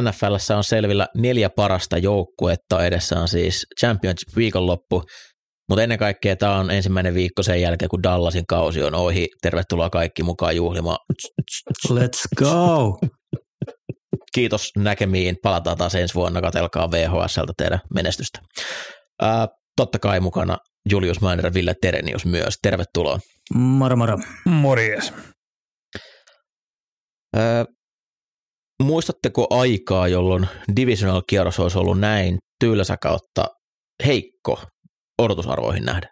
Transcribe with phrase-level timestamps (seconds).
[0.00, 5.02] NFLssä on selvillä neljä parasta joukkuetta, edessä on siis Championship viikonloppu,
[5.68, 9.28] mutta ennen kaikkea tämä on ensimmäinen viikko sen jälkeen, kun Dallasin kausi on ohi.
[9.42, 10.98] Tervetuloa kaikki mukaan juhlimaan.
[11.88, 12.98] Let's go!
[14.34, 15.36] Kiitos näkemiin.
[15.42, 16.40] Palataan taas ensi vuonna.
[16.40, 18.40] Katelkaa VHSltä teidän menestystä.
[19.22, 20.56] Ää, totta kai mukana
[20.90, 22.54] Julius Mainer ja Ville Terenius myös.
[22.62, 23.18] Tervetuloa.
[23.54, 24.18] Moro moro.
[24.44, 25.12] Morjes.
[28.82, 33.44] Muistatteko aikaa, jolloin divisional-kierros olisi ollut näin tylsä kautta
[34.06, 34.62] heikko
[35.18, 36.10] odotusarvoihin nähden?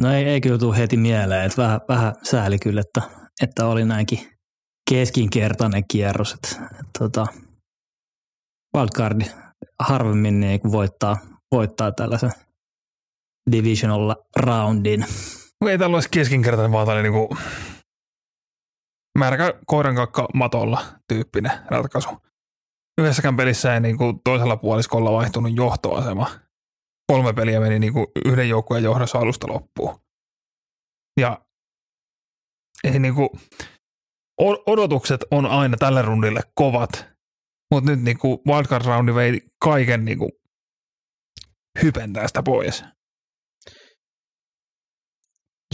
[0.00, 3.02] No ei, ei kyllä tule heti mieleen, että vähän, vähän sääli kyllä, että,
[3.42, 4.18] että oli näinkin
[4.90, 6.32] keskinkertainen kierros.
[6.32, 7.26] Että, että, tota,
[8.76, 9.24] wildcardi
[9.80, 11.16] harvemmin niin kuin voittaa,
[11.52, 12.32] voittaa tällaisen
[13.52, 15.06] divisional roundin.
[15.66, 17.38] Ei tällä olisi keskinkertainen, vaan tällainen niin kuin
[19.20, 22.08] märkä koiran kakka matolla tyyppinen ratkaisu.
[23.00, 26.30] Yhdessäkään pelissä ei niin kuin toisella puoliskolla vaihtunut johtoasema.
[27.12, 30.00] Kolme peliä meni niin kuin yhden joukkueen johdossa alusta loppuun.
[31.20, 31.44] Ja
[32.84, 33.28] ei niin kuin,
[34.66, 37.06] odotukset on aina tälle rundille kovat,
[37.74, 40.30] mutta nyt niin kuin wildcard-roundi vei kaiken niin kuin
[41.82, 42.84] hypen tästä pois.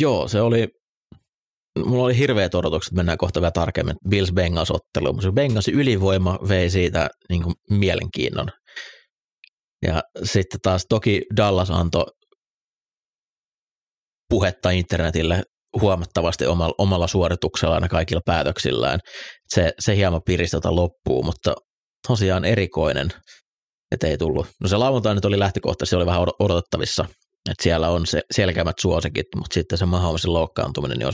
[0.00, 0.68] Joo, se oli,
[1.84, 6.38] mulla oli hirveät odotukset, mennään kohta vielä tarkemmin Bills Bengals otteluun, mutta se Bengalsin ylivoima
[6.48, 8.48] vei siitä niin kuin mielenkiinnon.
[9.86, 12.04] Ja sitten taas toki Dallas antoi
[14.28, 15.42] puhetta internetille
[15.80, 19.00] huomattavasti omalla, omalla suorituksellaan ja kaikilla päätöksillään.
[19.54, 21.54] Se, se hieman piristi loppuun, mutta
[22.08, 23.08] tosiaan erikoinen,
[23.92, 24.46] että ei tullut.
[24.62, 27.04] No se lauantai nyt oli lähtökohtaisesti, se oli vähän odotettavissa,
[27.50, 31.08] että siellä on se selkeämmät suosikit, mutta sitten se Mahomesin loukkaantuminen, niin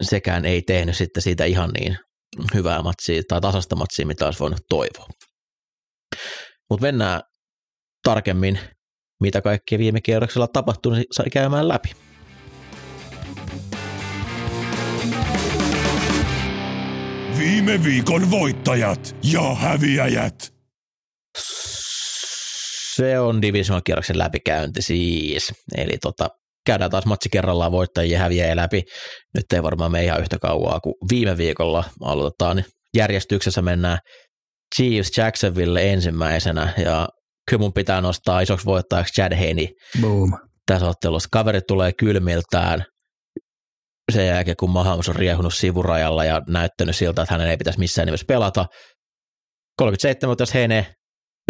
[0.00, 1.98] sekään ei tehnyt sitten siitä ihan niin
[2.54, 5.06] hyvää matsia tai tasasta matsia, mitä olisi voinut toivoa.
[6.70, 7.20] Mutta mennään
[8.02, 8.60] tarkemmin,
[9.20, 11.90] mitä kaikkea viime kierroksella tapahtui, niin sai käymään läpi.
[17.38, 20.54] Viime viikon voittajat ja häviäjät.
[22.96, 25.52] Se on division kierroksen läpikäynti siis.
[25.76, 26.28] Eli tota,
[26.66, 28.82] käydään taas matsi kerrallaan voittajia ja häviäjiä läpi.
[29.34, 32.64] Nyt ei varmaan mene ihan yhtä kauaa kuin viime viikolla aloitetaan.
[32.96, 33.98] Järjestyksessä mennään
[34.76, 37.08] Chiefs Jacksonville ensimmäisenä ja
[37.50, 39.66] kyllä mun pitää nostaa isoksi voittajaksi Chad Henney
[40.00, 40.32] Boom.
[40.66, 41.28] tässä ottelussa.
[41.32, 42.84] Kaveri tulee kylmiltään
[44.12, 48.06] sen jälkeen, kun Mahomes on riehunut sivurajalla ja näyttänyt siltä, että hänen ei pitäisi missään
[48.06, 48.66] nimessä pelata.
[49.82, 50.94] 37-vuotias Hene,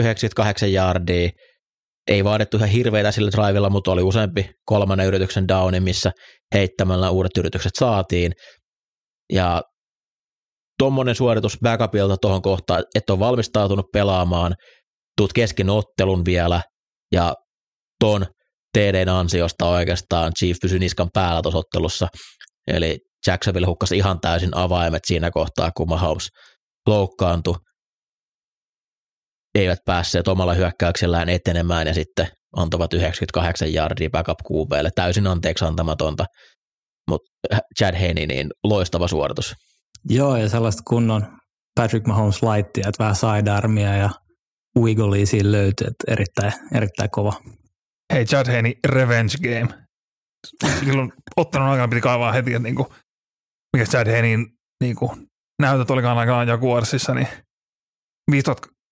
[0.01, 1.31] 98 yardia,
[2.11, 6.11] ei vaadittu ihan hirveitä sillä drivilla, mutta oli useampi kolmannen yrityksen downi, missä
[6.55, 8.33] heittämällä uudet yritykset saatiin.
[9.33, 9.63] Ja
[10.79, 14.55] tuommoinen suoritus backupilta tuohon kohtaan, että on valmistautunut pelaamaan,
[15.17, 16.63] tuut kesken ottelun vielä,
[17.13, 17.35] ja
[18.01, 18.27] ton
[18.79, 22.09] TDn ansiosta oikeastaan Chief pysyi niskan päällä tuossa ottelussa,
[22.67, 26.29] eli Jacksonville hukkasi ihan täysin avaimet siinä kohtaa, kun Mahomes
[26.87, 27.55] loukkaantui,
[29.55, 36.25] eivät päässeet omalla hyökkäyksellään etenemään ja sitten antavat 98 yardia backup QBlle, täysin anteeksi antamatonta,
[37.11, 37.31] mutta
[37.79, 39.55] Chad Henney, niin loistava suoritus.
[40.09, 41.27] Joo, ja sellaista kunnon
[41.75, 44.11] Patrick Mahomes laittia, että vähän sidearmia ja
[44.79, 47.33] wigglea siinä löytyy, että erittäin, erittäin kova.
[48.13, 49.87] Hei Chad Henney, revenge game.
[50.81, 52.95] Silloin ottanut aikana piti kaivaa heti, että niinku,
[53.77, 54.47] mikä Chad Henneyn
[54.81, 55.17] niinku,
[55.63, 57.29] näytöt olikaan aikaan Jaguarsissa, niin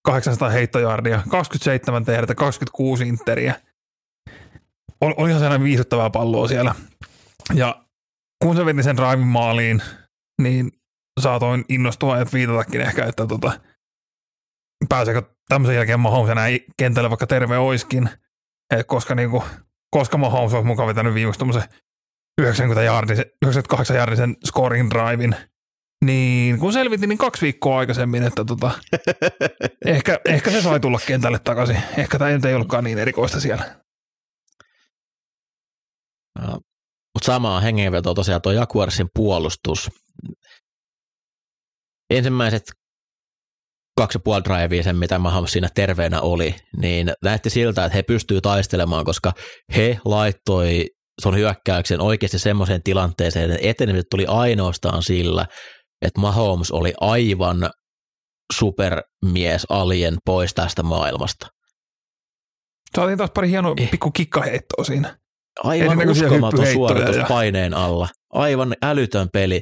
[0.06, 3.54] 5800 heittojardia, 27 tehdä, 26 interiä.
[5.00, 6.74] Ol, olihan sellainen viihdyttävää palloa siellä.
[7.54, 7.84] Ja
[8.44, 9.82] kun se veti sen drivin maaliin,
[10.42, 10.72] niin
[11.20, 13.60] saatoin innostua ja viitatakin ehkä, että tota,
[14.88, 18.10] pääseekö tämmöisen jälkeen Mahomes enää kentälle, vaikka terve oiskin.
[18.76, 19.44] Et koska, niinku,
[19.90, 21.40] koska Mahomes olisi mukaan vetänyt viimeksi
[22.40, 25.36] 90 jardisen, 98 jardisen scoring drivein,
[26.04, 28.70] niin kun selvitin, niin kaksi viikkoa aikaisemmin, että tota,
[29.86, 31.82] ehkä, ehkä se sai tulla kentälle takaisin.
[31.96, 33.76] Ehkä tämä ei ollutkaan niin erikoista siellä.
[36.38, 36.60] No,
[37.14, 39.90] mutta samaa hengenvetoa tosiaan tuo Jaguarsin puolustus.
[42.10, 42.62] Ensimmäiset
[43.98, 48.02] kaksi ja puoli drivea sen, mitä Mahomes siinä terveenä oli, niin näytti siltä, että he
[48.02, 49.32] pystyvät taistelemaan, koska
[49.76, 50.86] he laittoi
[51.22, 55.46] sun hyökkäyksen oikeasti semmoiseen tilanteeseen, että etenemiset tuli ainoastaan sillä,
[56.02, 57.70] että Mahomes oli aivan
[58.52, 61.46] supermies alien pois tästä maailmasta.
[62.96, 63.90] Saatiin taas pari hienoa Eh.
[63.90, 65.16] pikku kikkaheittoa siinä.
[65.64, 68.08] Aivan uskomaton suoritus ja- paineen alla.
[68.32, 69.60] Aivan älytön peli.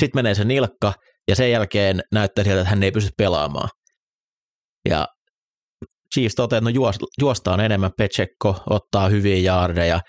[0.00, 0.92] Sitten menee se nilkka
[1.28, 3.68] ja sen jälkeen näyttää siltä, että hän ei pysty pelaamaan.
[4.88, 5.06] Ja
[6.14, 10.00] Chiefs toteaa, että no juos, juostaan enemmän, Pechekko ottaa hyviä jaardeja.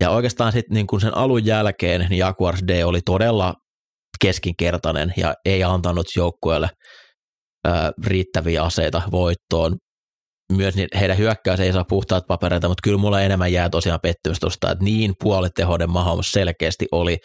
[0.00, 3.54] Ja oikeastaan sitten niin sen alun jälkeen niin Jaguars D oli todella
[4.20, 6.68] keskinkertainen ja ei antanut joukkueelle
[8.06, 9.76] riittäviä aseita voittoon.
[10.52, 14.40] Myös niin heidän hyökkäys ei saa puhtaat papereita, mutta kyllä mulla enemmän jää tosiaan pettymys
[14.40, 17.18] tuosta, että niin puolitehoinen Mahomes selkeästi oli,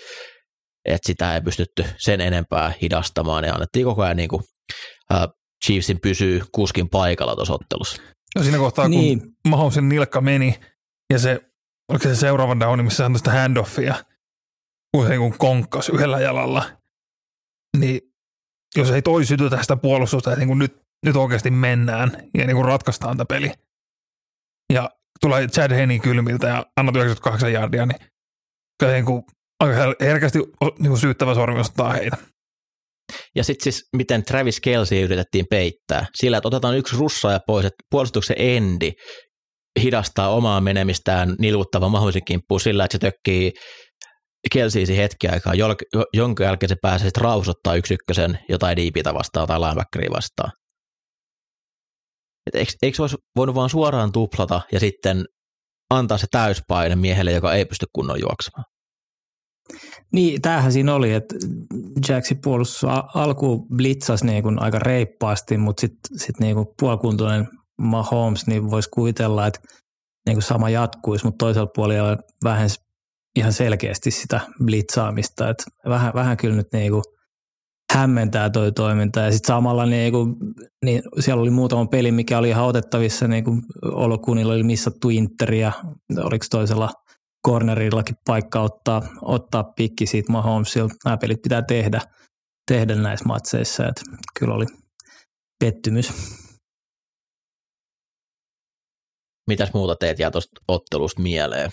[0.85, 4.43] että sitä ei pystytty sen enempää hidastamaan ja annettiin koko ajan niin kuin,
[5.09, 5.27] ää,
[5.65, 8.01] Chiefsin pysyy kuskin paikalla tuossa ottelussa.
[8.35, 10.59] Ja siinä kohtaa, kun Niin, Mahomesin nilkka meni
[11.13, 11.39] ja se,
[11.89, 13.95] oliko se seuraava downi, missä hän sitä handoffia,
[14.95, 16.78] kun se niin konkkas yhdellä jalalla,
[17.77, 18.01] niin
[18.75, 22.55] jos ei toi sytytä sitä puolustusta, että niin kuin nyt, nyt oikeasti mennään ja niin
[22.55, 23.51] kuin ratkaistaan tämä peli,
[24.73, 24.89] ja
[25.21, 27.99] tulee Chad Henney kylmiltä ja annat 98 jardia, niin
[28.79, 29.23] kyllä niin kuin
[29.59, 30.39] aika her- herkästi
[30.79, 32.17] niin kuin syyttävä sormi ottaa heitä.
[33.35, 36.05] Ja sitten siis, miten Travis Kelsey yritettiin peittää.
[36.15, 38.91] Sillä, että otetaan yksi russaaja pois, että puolustuksen endi
[39.81, 43.51] hidastaa omaa menemistään nilvuttava mahdollisen kimppuun sillä, että se tökkii
[44.53, 49.13] Kelseysi hetki aikaa, jol- jo- jonka jälkeen se pääsee sitten rausottaa yksi ykkösen jotain diipitä
[49.13, 50.51] vastaan tai linebackeria vastaan.
[52.47, 55.25] Et eikö, eikö se olisi voinut vaan suoraan tuplata ja sitten
[55.89, 58.65] antaa se täyspaine miehelle, joka ei pysty kunnon juoksemaan?
[60.13, 61.35] Niin, tämähän siinä oli, että
[62.09, 62.83] Jacksin puolustus
[63.15, 67.47] alkuun blitzasi niin kuin aika reippaasti, mutta sitten sit niin puolikuntoinen
[67.81, 69.59] Mahomes, niin voisi kuvitella, että
[70.25, 72.69] niin kuin sama jatkuisi, mutta toisella puolella vähän
[73.35, 77.03] ihan selkeästi sitä blitzaamista, että vähän, vähän kyllä nyt niin kuin
[77.93, 80.35] hämmentää toi toiminta ja sitten samalla kuin,
[80.85, 85.71] niin siellä oli muutama peli, mikä oli ihan otettavissa, kuin Olokunilla oli missattu Interi ja
[86.17, 86.89] oliko toisella
[87.47, 90.95] cornerillakin paikka ottaa, ottaa pikki siitä Mahomesilta.
[91.05, 92.01] Nämä pelit pitää tehdä,
[92.71, 94.01] tehdä näissä matseissa, että
[94.39, 94.65] kyllä oli
[95.59, 96.13] pettymys.
[99.47, 101.71] Mitäs muuta teet jää tuosta ottelusta mieleen?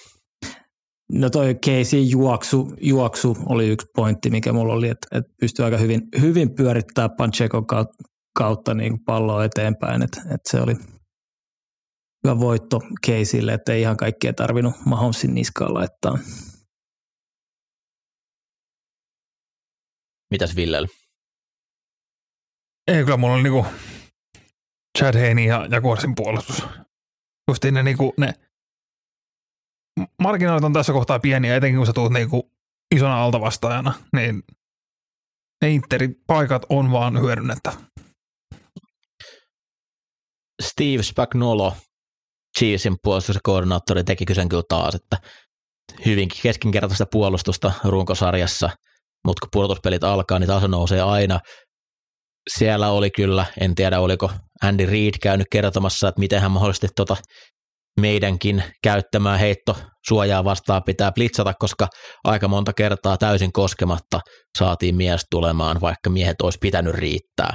[1.12, 5.78] No toi Casey juoksu, juoksu oli yksi pointti, mikä mulla oli, että, että pystyy aika
[5.78, 8.04] hyvin, hyvin pyörittämään Panchekon kautta,
[8.38, 10.74] kautta niin kuin palloa eteenpäin, että, että se oli
[12.24, 16.18] hyvä voitto Caseylle, että ei ihan kaikkea tarvinnut Mahomesin niskaan laittaa.
[20.30, 20.88] Mitäs Villellä?
[22.88, 23.66] Ei, kyllä mulla oli niinku
[24.98, 26.62] Chad Haney ja Jaguarsin puolustus.
[27.48, 28.34] Justiin ne, niinku, ne
[30.22, 32.50] marginaalit on tässä kohtaa pieniä, etenkin kun sä tuut niinku
[32.94, 34.42] isona altavastaajana, niin
[35.62, 37.72] ne Interin paikat on vaan hyödynnettä.
[40.62, 41.76] Steve Spagnolo,
[42.58, 45.16] Chiefsin puolustuskoordinaattori, teki sen kyllä taas, että
[46.06, 48.70] hyvinkin keskinkertaista puolustusta runkosarjassa,
[49.26, 51.40] mutta kun puolustuspelit alkaa, niin taso nousee aina.
[52.58, 54.30] Siellä oli kyllä, en tiedä oliko
[54.62, 57.16] Andy Reid käynyt kertomassa, että miten hän mahdollisesti tota
[58.00, 59.76] meidänkin käyttämää heitto
[60.08, 61.88] suojaa vastaan pitää blitzata, koska
[62.24, 64.20] aika monta kertaa täysin koskematta
[64.58, 67.54] saatiin mies tulemaan, vaikka miehet olisi pitänyt riittää.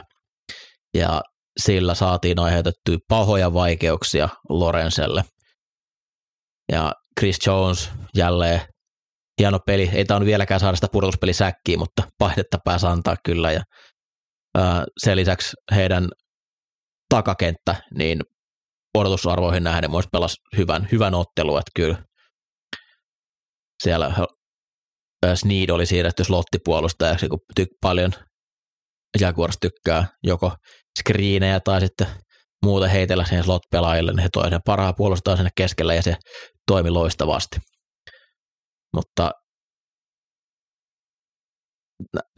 [0.94, 1.22] Ja
[1.60, 5.24] sillä saatiin aiheutettua pahoja vaikeuksia Lorenzelle.
[6.72, 8.62] Ja Chris Jones jälleen
[9.40, 9.90] hieno peli.
[9.94, 13.52] Ei tainnut vieläkään saada sitä pudotuspelisäkkiä, mutta paihdetta pääsi antaa kyllä.
[13.52, 13.64] Ja
[14.58, 16.10] ää, sen lisäksi heidän
[17.10, 18.22] takakenttä, niin
[18.94, 22.04] odotusarvoihin nähden myös pelasi hyvän, hyvän ottelun, että kyllä
[23.84, 24.14] siellä
[25.36, 28.12] Sneed oli siirretty slottipuolustajaksi, kun tyk- paljon
[29.20, 30.56] Jaguars tykkää joko
[31.00, 32.08] screenejä tai sitten
[32.66, 36.16] muuten heitellä siihen slot-pelaajille, niin he toi sen paraa puolustaa sinne keskelle ja se
[36.68, 37.60] toimi loistavasti.
[38.96, 39.32] Mutta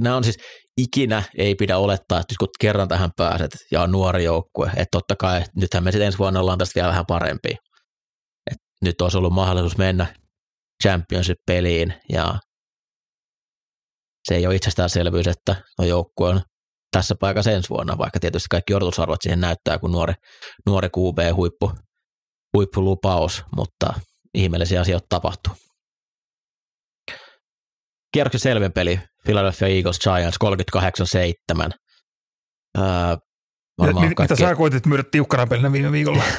[0.02, 0.38] nämä on siis,
[0.78, 5.16] ikinä ei pidä olettaa, että kun kerran tähän pääset ja on nuori joukkue, että totta
[5.16, 7.56] kai, nythän me sitten ensi vuonna ollaan tästä vielä vähän parempi.
[8.52, 10.16] Et nyt olisi ollut mahdollisuus mennä
[10.84, 12.40] championship-peliin ja
[14.28, 16.42] se ei ole itsestäänselvyys, että no joukkue on
[16.92, 20.14] tässä paikassa ensi vuonna, vaikka tietysti kaikki odotusarvot siihen näyttää, kun nuori,
[20.66, 21.72] nuori QB-huippu,
[22.54, 23.94] huippulupaus, mutta
[24.34, 25.54] ihmeellisiä asioita tapahtuu.
[28.14, 31.70] Kierroksen selvin peli, Philadelphia Eagles Giants 38-7.
[32.78, 32.84] Öö,
[33.78, 36.24] varmaan Mitä sä koitit myydä tiukkana pelinä viime viikolla?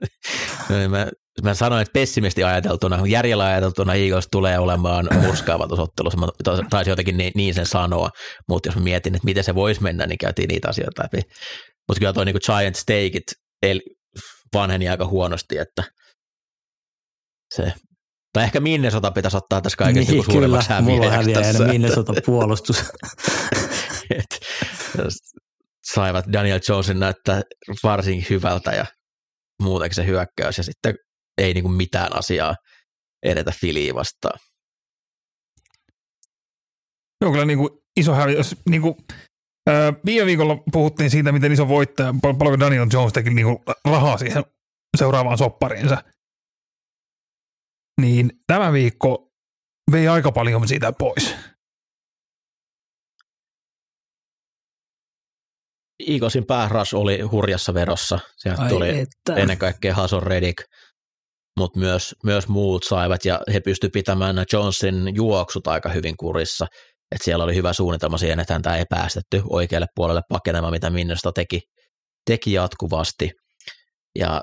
[0.68, 1.08] No, mä,
[1.42, 6.18] mä sanoin, että pessimisti ajateltuna, järjellä ajateltuna Eagles tulee olemaan murskaava tuossa ottelussa.
[6.18, 6.26] Mä
[6.70, 8.10] taisin jotenkin niin, niin sen sanoa,
[8.48, 11.20] mutta jos mä mietin, että miten se voisi mennä, niin käytiin niitä asioita läpi.
[11.88, 13.24] Mutta kyllä toi niin Giant Steakit
[14.54, 15.84] vanheni aika huonosti, että
[17.54, 17.72] se
[18.32, 21.64] tai ehkä Minnesota pitäisi ottaa tässä kaikesta niin, suurimmaksi mulla häviää tässä.
[21.64, 22.84] Minnesota puolustus.
[24.10, 24.40] Et,
[25.92, 27.42] saivat Daniel Jonesin näyttää
[27.82, 28.86] varsin hyvältä ja
[29.62, 30.94] muutenkin se hyökkäys ja sitten
[31.38, 32.54] ei niin kuin mitään asiaa
[33.22, 34.38] edetä Filiin vastaan.
[37.20, 37.70] Joo, kyllä niin kuin
[38.00, 38.32] iso hävi.
[38.34, 38.94] Jos, niin kuin,
[39.68, 44.18] ää, viime viikolla puhuttiin siitä, miten iso voittaja, paljonko Daniel Jones teki niin kuin rahaa
[44.18, 44.44] siihen
[44.96, 46.02] seuraavaan soppariinsa.
[48.00, 49.32] Niin tämä viikko
[49.92, 51.34] vei aika paljon siitä pois.
[56.08, 58.18] Eaglesin pääras oli hurjassa verossa.
[58.36, 59.34] Sieltä Ai tuli että.
[59.34, 60.58] ennen kaikkea Hason Redick,
[61.58, 66.66] mutta myös, myös muut saivat ja he pystyivät pitämään Johnson juoksut aika hyvin kurissa.
[67.14, 71.32] Et siellä oli hyvä suunnitelma siihen, että häntä ei päästetty oikealle puolelle pakenemaan, mitä Minnesota
[71.32, 71.60] teki,
[72.26, 73.30] teki jatkuvasti.
[74.18, 74.42] Ja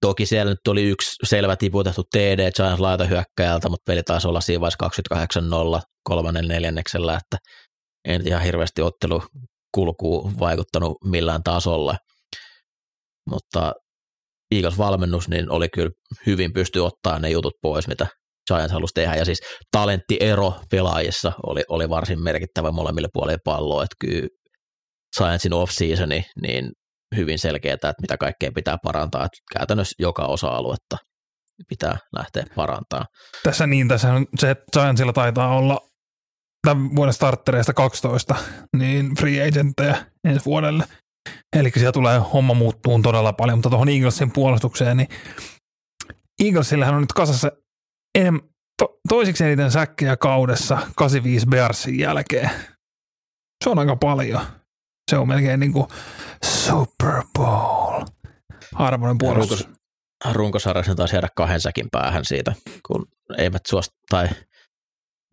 [0.00, 4.60] toki siellä nyt oli yksi selvä tiputettu TD Giants laitahyökkäjältä, mutta peli taisi olla siinä
[4.60, 5.38] vaiheessa
[5.78, 7.36] 28-0 kolmannen neljänneksellä, että
[8.08, 9.22] en ihan hirveästi ottelu
[9.74, 11.96] kulkuun vaikuttanut millään tasolla.
[13.30, 13.72] Mutta
[14.54, 15.90] Eagles-valmennus niin oli kyllä
[16.26, 18.06] hyvin pysty ottaa ne jutut pois, mitä
[18.52, 19.14] Giants halusi tehdä.
[19.14, 19.40] Ja siis
[19.76, 24.28] talenttiero pelaajissa oli, oli varsin merkittävä molemmille puolille palloa, että kyllä
[25.18, 26.70] Giantsin off-seasoni, niin
[27.16, 29.24] hyvin selkeää, että mitä kaikkea pitää parantaa.
[29.24, 30.96] Että käytännössä joka osa-aluetta
[31.68, 33.06] pitää lähteä parantaa.
[33.42, 35.80] Tässä niin, tässä on se, että Giantsilla taitaa olla
[36.66, 38.34] tämän vuoden starttereista 12,
[38.76, 40.84] niin free agentteja ensi vuodelle.
[41.56, 45.08] Eli siellä tulee homma muuttuu todella paljon, mutta tuohon Eaglesin puolustukseen, niin
[46.44, 47.52] Eaglesillähän on nyt kasassa
[48.18, 48.40] enem,
[48.82, 52.50] to, toisiksi eniten säkkejä kaudessa 85 Bearsin jälkeen.
[53.64, 54.40] Se on aika paljon.
[55.10, 55.86] Se on melkein niin kuin
[56.44, 58.04] Super Bowl.
[58.74, 59.60] Harmonen puolustus.
[59.60, 62.54] Runkos, runkosarjassa taisi jäädä kahden säkin päähän siitä,
[62.86, 63.06] kun
[63.38, 64.28] eivät suosta, tai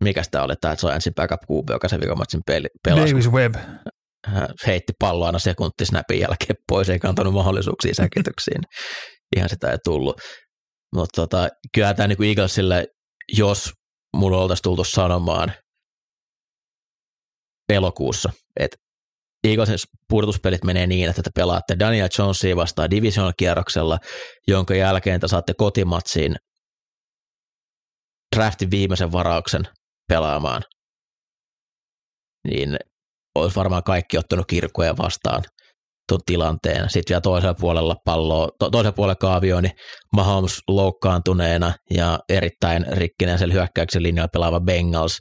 [0.04, 2.40] mikä tämä oli, tämä Giantsin backup QB, joka se viikomatsin
[2.84, 3.12] pelasi.
[3.12, 3.54] Davis Webb.
[4.26, 8.60] Hän heitti palloa aina sekunti snapin jälkeen pois, eikä antanut mahdollisuuksia säkityksiin.
[9.36, 10.20] Ihan sitä ei tullut.
[10.94, 12.86] Mutta tota, kyllä tämä niin Eaglesille,
[13.36, 13.72] jos
[14.16, 15.52] mulla oltaisiin tultu sanomaan
[17.68, 18.76] elokuussa, että
[19.44, 19.78] Eaglesin
[20.08, 23.98] pudotuspelit menee niin, että te pelaatte Daniel Jonesia vastaan division-kierroksella,
[24.48, 26.36] jonka jälkeen te saatte kotimatsiin
[28.36, 29.68] draftin viimeisen varauksen
[30.08, 30.62] pelaamaan,
[32.48, 32.76] niin
[33.34, 35.44] olisi varmaan kaikki ottanut kirkkoja vastaan
[36.08, 36.90] tuon tilanteen.
[36.90, 39.72] Sitten vielä toisella puolella palloa, to, toisella puolella kaavio, niin
[40.12, 45.18] Mahomes loukkaantuneena ja erittäin rikkinäisellä hyökkäyksen linjalla pelaava Bengals.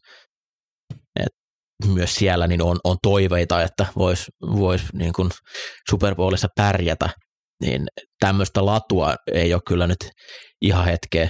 [1.86, 5.30] Myös siellä niin on, on toiveita, että voisi vois niin kuin
[5.90, 7.10] Super Bowlissa pärjätä,
[7.62, 7.88] niin
[8.20, 10.12] tämmöistä latua ei ole kyllä nyt
[10.62, 11.30] ihan hetkeä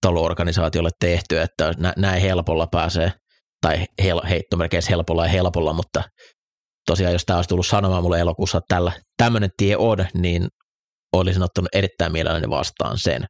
[0.00, 3.12] taloorganisaatiolle tehty, että näin helpolla pääsee,
[3.60, 6.02] tai hel, heitto melkein helpolla ja helpolla, mutta
[6.86, 10.48] tosiaan jos tämä olisi tullut sanomaan mulle elokuussa, että tällä, tämmöinen tie on, niin
[11.12, 13.24] olisin ottanut erittäin mielelläni vastaan sen.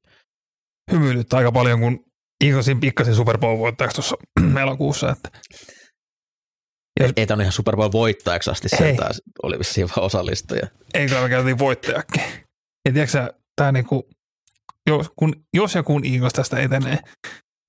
[0.92, 2.04] Hymyilyt aika paljon, kun
[2.44, 4.16] Eaglesin pikkasin Super Bowl voittajaksi tuossa
[4.62, 5.10] elokuussa.
[5.10, 5.28] Että.
[7.00, 7.12] Jos...
[7.16, 8.96] Ei tämä ihan Super Bowl voittajaksi asti, se
[9.42, 10.66] oli vissiin vaan osallistuja.
[10.94, 12.22] Ei, kyllä me käytiin voittajakin.
[12.88, 14.10] Ja tiedätkö tämä niinku,
[14.86, 16.98] jos, kun, jos ja kun Eagles tästä etenee,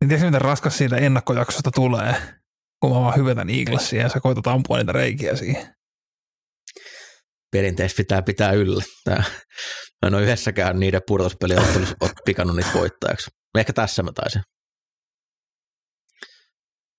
[0.01, 2.15] niin tiedätkö miten raskas siitä ennakkojaksosta tulee,
[2.81, 5.74] kun mä vaan hyvätän Eaglesia ja sä koetat ampua niitä reikiä siihen.
[7.51, 8.83] Perinteisesti pitää pitää yllä.
[9.03, 9.24] Tää,
[10.01, 11.95] mä en ole yhdessäkään niiden pudotuspeliottelussa
[12.25, 13.31] pikannut niitä voittajaksi.
[13.57, 14.41] Ehkä tässä mä taisin.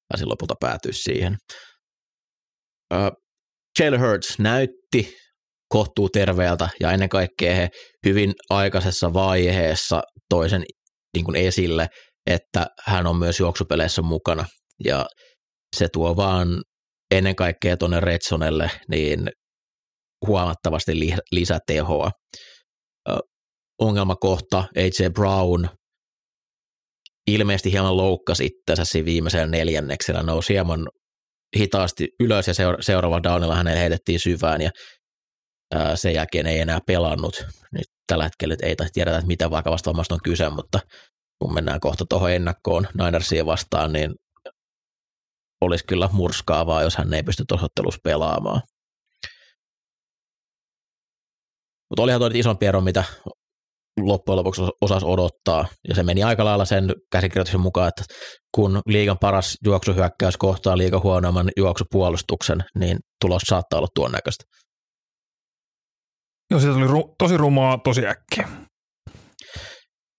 [0.08, 1.36] Taisin lopulta päätyä siihen.
[2.94, 3.12] Uh,
[3.78, 5.16] Jalen Hurts näytti
[5.68, 7.68] kohtuu terveeltä ja ennen kaikkea he
[8.06, 10.64] hyvin aikaisessa vaiheessa toisen
[11.16, 11.88] niin kuin esille,
[12.26, 14.44] että hän on myös juoksupeleissä mukana
[14.84, 15.06] ja
[15.76, 16.62] se tuo vaan
[17.10, 19.30] ennen kaikkea tuonne Redsonelle niin
[20.26, 22.10] huomattavasti li- lisätehoa.
[23.80, 25.68] Ongelmakohta AJ Brown
[27.26, 30.88] ilmeisesti hieman loukkasi itsensä siinä viimeisellä neljänneksellä, nousi hieman
[31.56, 34.70] hitaasti ylös ja seuraava downilla hänelle heitettiin syvään ja
[35.94, 37.44] sen jälkeen ei enää pelannut.
[37.72, 40.80] Nyt tällä hetkellä ei tiedetä, että mitä vakavasta vammasta on kyse, mutta
[41.38, 44.14] kun mennään kohta tuohon ennakkoon Ninersia vastaan, niin
[45.60, 48.62] olisi kyllä murskaavaa, jos hän ei pysty tuossa pelaamaan.
[51.90, 53.04] Mutta olihan toi isompi ero, mitä
[54.00, 55.66] loppujen lopuksi osasi odottaa.
[55.88, 58.04] Ja se meni aika lailla sen käsikirjoituksen mukaan, että
[58.54, 64.44] kun liigan paras juoksuhyökkäys kohtaa liigan huonoimman juoksupuolustuksen, niin tulos saattaa olla tuon näköistä.
[66.50, 68.48] Joo, siitä tuli ru- tosi rumaa tosi äkkiä.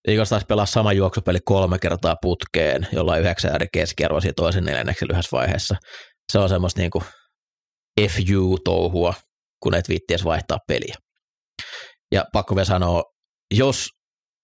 [0.07, 5.07] Eagles taisi pelaa sama juoksupeli kolme kertaa putkeen, jolla yhdeksän eri keskiarvo siinä toisen neljänneksi
[5.07, 5.75] lyhyessä vaiheessa.
[6.31, 7.03] Se on semmoista niinku
[7.99, 9.13] FU-touhua,
[9.63, 10.95] kun et viitties vaihtaa peliä.
[12.11, 13.03] Ja pakko vielä sanoa,
[13.51, 13.89] jos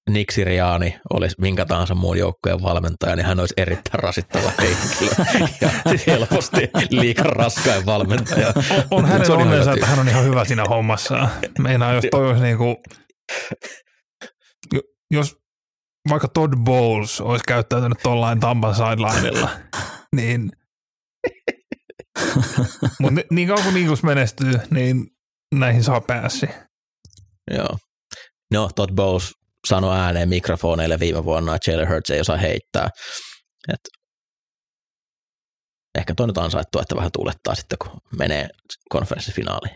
[0.09, 5.25] Nick Siriani olisi minkä tahansa muun joukkojen valmentaja, niin hän olisi erittäin rasittava henkilö
[5.61, 5.69] ja
[6.07, 8.53] helposti liikan raskain valmentaja.
[8.91, 11.29] On, on hänen on onnensa, että hän on ihan hyvä siinä hommassa.
[11.59, 12.75] Meinaa, jos toi olisi niinku,
[15.11, 15.35] jos
[16.09, 19.49] vaikka Todd Bowles olisi käyttäytynyt tollain Tampan sidelineilla,
[20.15, 20.51] niin
[22.99, 25.07] mutta niin kauan kuin Eagles menestyy, niin
[25.55, 26.49] näihin saa pääsi.
[27.51, 27.77] Joo.
[28.53, 29.31] No, Todd Bowles
[29.67, 32.89] sanoi ääneen mikrofoneille viime vuonna, että Jalen Hurts ei osaa heittää.
[33.73, 33.79] Et
[35.97, 38.49] ehkä toi nyt ansaittu, että vähän tuulettaa sitten, kun menee
[38.89, 39.75] konferenssifinaaliin.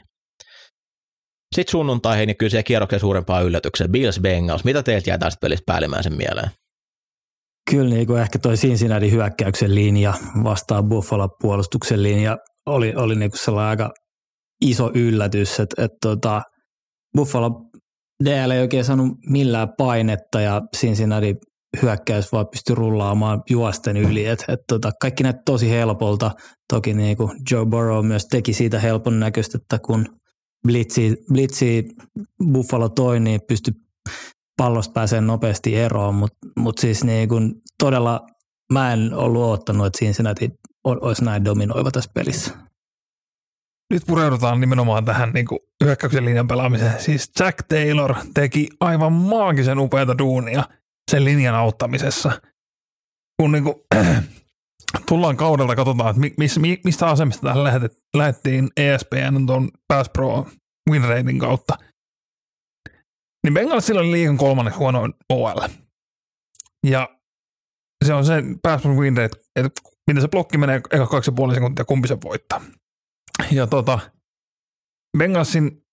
[1.56, 3.92] Sitten sunnuntaihin, niin kyllä siellä kierroksen suurempaa yllätyksen.
[3.92, 6.52] Bills Bengals, mitä teiltä jää tästä pelistä päällimmäisen mieleen?
[7.70, 10.14] Kyllä niin kuin ehkä toi Cincinnati hyökkäyksen linja
[10.44, 13.94] vastaa Buffalo puolustuksen linja oli, oli niin kuin sellainen aika
[14.62, 16.42] iso yllätys, että, että tota,
[17.18, 17.52] Buffalo
[18.26, 21.36] DL ei oikein saanut millään painetta ja Cincinnati
[21.82, 24.26] hyökkäys vaan pystyi rullaamaan juosten yli.
[24.26, 26.32] Et, et tota, kaikki näytti tosi helpolta.
[26.74, 30.06] Toki niin kuin Joe Burrow myös teki siitä helpon näköistä, että kun
[30.68, 31.86] blitzi, blitzi
[32.52, 33.74] Buffalo toi, niin pystyi
[34.58, 38.28] pallosta pääsee nopeasti eroon, mutta mut siis niin kuin todella
[38.74, 40.50] mä en ollut odottanut, että Cincinnati
[40.84, 42.71] olisi näin dominoiva tässä pelissä.
[43.92, 47.00] Nyt pureudutaan nimenomaan tähän niin kuin hyökkäyksen linjan pelaamiseen.
[47.00, 50.64] Siis Jack Taylor teki aivan maagisen upeata duunia
[51.12, 52.42] sen linjan auttamisessa.
[53.42, 53.76] Kun niin kuin,
[55.10, 57.64] tullaan kaudelta, katsotaan, että mis, mistä asemista tähän
[58.14, 60.46] lähdettiin ESPN tuon Pass Pro
[60.90, 61.78] win rating kautta–
[63.44, 65.68] niin Bengalsilla oli liikan kolmanneksi huono OL.
[66.88, 67.10] Ja
[68.06, 71.54] se on se pass win rate, että miten se blokki menee eka kaksi ja puoli
[71.54, 72.62] sekuntia, kumpi se voittaa.
[73.52, 74.00] Ja tota,
[75.18, 75.84] Bengalsin,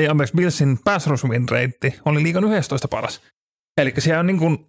[0.00, 1.06] ei anteeksi, Billsin pass
[1.50, 3.20] rate oli liikan 11 paras.
[3.80, 4.66] Eli siellä on niin kuin,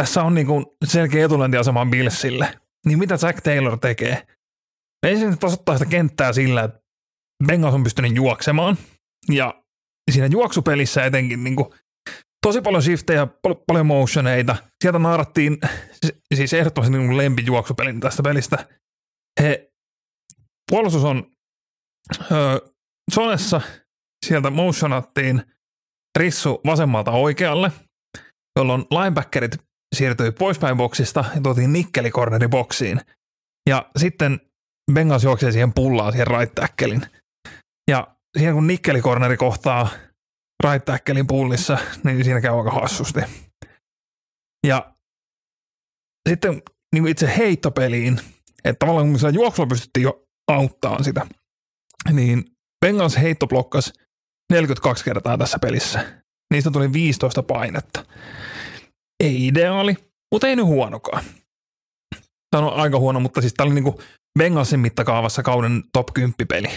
[0.00, 2.58] tässä on niin kuin selkeä etulentiasema Billsille.
[2.86, 4.26] Niin mitä Jack Taylor tekee?
[5.06, 6.80] Ensin tasoittaa sitä kenttää sillä, että
[7.46, 8.78] Bengals on pystynyt juoksemaan.
[9.32, 9.62] Ja
[10.10, 11.74] siinä juoksupelissä etenkin niin kuin,
[12.46, 14.56] tosi paljon shiftejä, pal- paljon motioneita.
[14.82, 15.58] Sieltä naarattiin
[16.34, 18.68] siis ehdottomasti niin lempijuoksupelin tästä pelistä.
[19.40, 19.72] He,
[20.70, 21.30] puolustus on
[23.14, 23.60] zonessa,
[24.26, 25.42] sieltä motionattiin
[26.18, 27.72] rissu vasemmalta oikealle,
[28.58, 29.56] jolloin linebackerit
[29.94, 33.00] siirtyi poispäin boksista ja tuotiin nikkelikorneri boksiin.
[33.68, 34.40] Ja sitten
[34.92, 36.52] Bengals juoksee siihen pullaan, siihen right.
[37.90, 39.88] Ja siinä kun nikkelikorneri kohtaa
[40.64, 40.88] right
[41.28, 43.20] pullissa, niin siinä käy aika hassusti.
[44.66, 44.94] Ja
[46.28, 46.62] sitten
[46.94, 48.20] niin itse heittopeliin,
[48.64, 51.26] että tavallaan kun sillä juoksua pystyttiin jo auttamaan sitä,
[52.12, 52.44] niin
[52.84, 53.92] Bengals heitto blokkasi
[54.52, 56.22] 42 kertaa tässä pelissä.
[56.54, 58.04] Niistä tuli 15 painetta.
[59.20, 59.96] Ei ideaali,
[60.32, 61.24] mutta ei nyt huonokaan.
[62.50, 63.94] Tämä on aika huono, mutta siis tämä oli niin
[64.38, 66.68] Bengalsin mittakaavassa kauden top 10 peli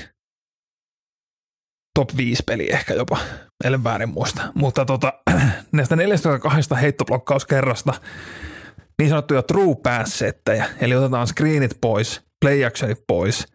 [1.99, 3.17] top 5 peli ehkä jopa,
[3.63, 4.51] ellen väärin muista.
[4.55, 5.13] Mutta tota,
[5.71, 7.93] näistä 42 heittoblokkauskerrasta
[8.99, 10.21] niin sanottuja true pass
[10.79, 12.59] eli otetaan screenit pois, play
[13.07, 13.45] pois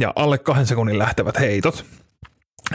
[0.00, 1.86] ja alle kahden sekunnin lähtevät heitot,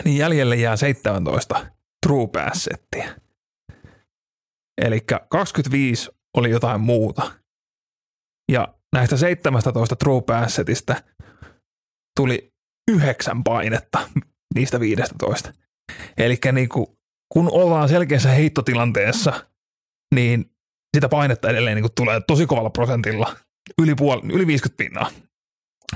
[0.06, 1.66] niin jäljelle jää 17
[2.06, 3.16] true pass settiä.
[4.82, 7.32] Eli 25 oli jotain muuta.
[8.52, 11.04] Ja näistä 17 true pass setistä
[12.20, 12.54] tuli
[12.92, 14.10] yhdeksän painetta,
[14.56, 15.54] niistä 15.
[16.18, 16.70] Eli niin
[17.34, 19.46] kun ollaan selkeässä heittotilanteessa,
[20.16, 20.52] niin
[20.96, 23.36] sitä painetta edelleen niin tulee tosi kovalla prosentilla,
[23.82, 25.12] yli, puoli, yli 50 pinnaa.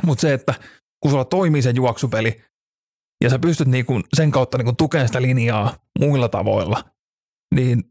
[0.05, 0.53] Mutta se, että
[1.02, 2.44] kun sulla toimii se juoksupeli,
[3.24, 6.84] ja sä pystyt niin kuin sen kautta niin kuin tukemaan sitä linjaa muilla tavoilla,
[7.56, 7.84] niin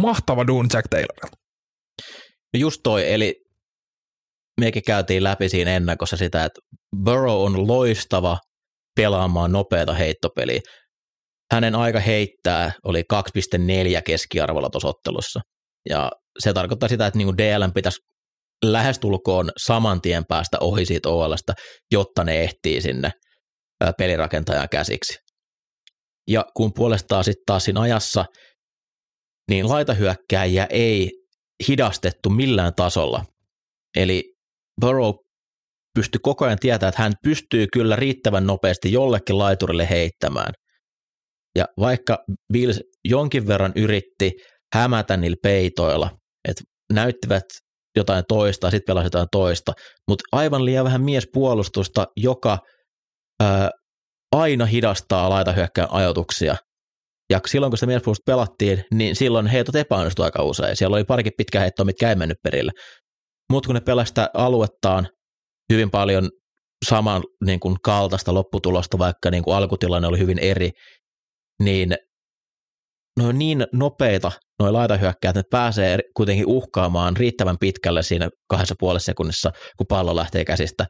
[0.00, 1.36] mahtava duun Jack Taylorilta.
[2.54, 3.44] No just toi, eli
[4.60, 6.60] mekin käytiin läpi siinä ennakossa sitä, että
[7.04, 8.38] Burrow on loistava
[8.96, 10.60] pelaamaan nopeata heittopeliä.
[11.52, 15.40] Hänen aika heittää oli 2,4 keskiarvolla tuossa ottelussa.
[15.88, 18.00] Ja se tarkoittaa sitä, että niin DL pitäisi
[18.64, 21.52] lähestulkoon saman tien päästä ohi siitä OLsta,
[21.92, 23.10] jotta ne ehtii sinne
[23.98, 25.18] pelirakentajan käsiksi.
[26.28, 28.24] Ja kun puolestaan sitten taas siinä ajassa,
[29.50, 31.10] niin laitahyökkääjiä ei
[31.68, 33.24] hidastettu millään tasolla.
[33.96, 34.24] Eli
[34.80, 35.10] Burrow
[35.94, 40.52] pystyi koko ajan tietämään, että hän pystyy kyllä riittävän nopeasti jollekin laiturille heittämään.
[41.58, 42.18] Ja vaikka
[42.52, 44.32] Bills jonkin verran yritti
[44.74, 46.10] hämätä niillä peitoilla,
[46.48, 47.44] että näyttivät
[47.96, 49.72] jotain toista, sitten pelasi jotain toista,
[50.08, 52.58] mutta aivan liian vähän miespuolustusta, joka
[53.42, 53.70] ää,
[54.36, 56.56] aina hidastaa laitahyökkään ajatuksia.
[57.30, 60.76] Ja silloin, kun sitä miespuolustusta pelattiin, niin silloin heitot epäonnistui aika usein.
[60.76, 62.72] Siellä oli parikin pitkä heittoa, mitkä ei mennyt perille.
[63.52, 65.08] Mutta kun ne sitä aluettaan
[65.72, 66.30] hyvin paljon
[66.88, 70.70] saman niin kuin kaltaista lopputulosta, vaikka niin kuin alkutilanne oli hyvin eri,
[71.62, 71.94] niin
[73.20, 79.06] ne on niin nopeita, noin laitahyökkäät, että pääsee kuitenkin uhkaamaan riittävän pitkälle siinä kahdessa puolessa
[79.06, 80.86] sekunnissa, kun pallo lähtee käsistä.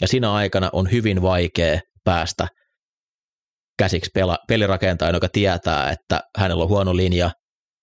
[0.00, 2.48] Ja siinä aikana on hyvin vaikea päästä
[3.78, 7.30] käsiksi pela, pelirakentajan, joka tietää, että hänellä on huono linja,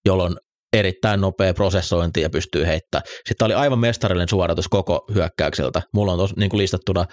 [0.06, 0.36] jolloin
[0.74, 3.04] erittäin nopea prosessointi ja pystyy heittämään.
[3.28, 5.82] Sitten oli aivan mestarillinen suoritus koko hyökkäykseltä.
[5.94, 7.06] Mulla on tos, niin kuin listattuna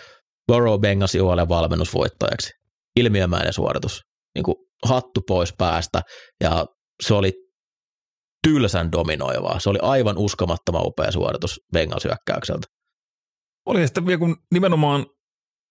[0.52, 2.50] Burrow Bengals UL valmennusvoittajaksi.
[2.96, 4.02] Ilmiömäinen suoritus.
[4.34, 4.54] Niin kuin
[4.85, 6.03] hattu pois päästä
[6.40, 6.66] ja
[7.03, 7.33] se oli
[8.49, 9.61] tylsän dominoivaa.
[9.61, 12.66] Se oli aivan uskomattoman upea suoritus Bengals hyökkäykseltä.
[13.68, 15.07] Oli sitten vielä kun nimenomaan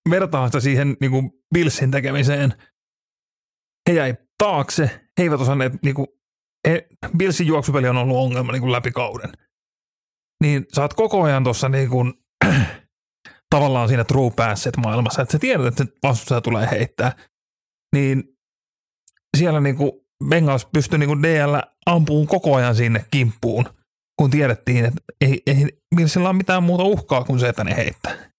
[0.09, 2.53] vertaa sitä siihen niin kuin Billsin tekemiseen,
[3.89, 4.83] he jäi taakse,
[5.17, 6.07] he eivät osanneet, niin kuin,
[6.67, 9.31] he, Billsin juoksupeli on ollut ongelma niin kuin läpi kauden.
[10.43, 12.13] Niin sä oot koko ajan tuossa niin kuin,
[13.55, 14.31] tavallaan siinä true
[14.77, 17.15] maailmassa, että sä tiedät, että vastustaja tulee heittää.
[17.95, 18.23] Niin
[19.37, 19.91] siellä niin kuin
[20.29, 23.65] Bengals pystyi niin kuin DL ampuun koko ajan sinne kimppuun,
[24.19, 28.33] kun tiedettiin, että ei, ei Billsillä ole mitään muuta uhkaa kuin se, että ne heittää.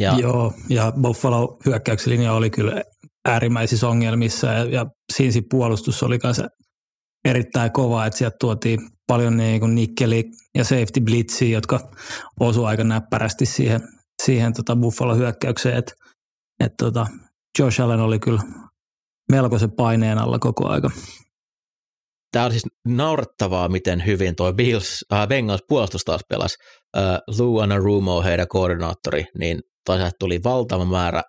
[0.00, 0.16] Ja.
[0.18, 2.82] Joo, ja Buffalo hyökkäyksen linja oli kyllä
[3.28, 6.48] äärimmäisissä ongelmissa ja, ja Sinsi puolustus oli kanssa
[7.24, 11.90] erittäin kova, että sieltä tuotiin paljon niin kuin nikkeli ja safety blitzia, jotka
[12.40, 13.80] osu aika näppärästi siihen,
[14.22, 15.92] siihen tota Buffalo hyökkäykseen, että
[16.60, 17.06] et tota,
[17.58, 18.42] Josh Allen oli kyllä
[19.32, 20.90] melkoisen paineen alla koko aika.
[22.32, 26.56] Tämä on siis naurettavaa, miten hyvin tuo Bills, äh, Bengals puolustus taas pelasi.
[26.96, 31.22] Äh, Lou Anarumo, heidän koordinaattori, niin tosiaan tuli valtava määrä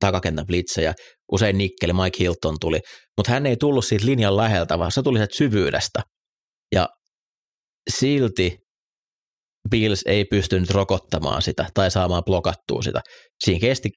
[0.00, 0.94] takakentän blitzejä,
[1.32, 2.80] usein Nikkeli, Mike Hilton tuli,
[3.16, 6.02] mutta hän ei tullut siitä linjan läheltä, vaan se tuli sieltä syvyydestä.
[6.74, 6.88] Ja
[7.90, 8.58] silti
[9.70, 13.00] Bills ei pystynyt rokottamaan sitä tai saamaan blokattua sitä.
[13.44, 13.90] Siinä kesti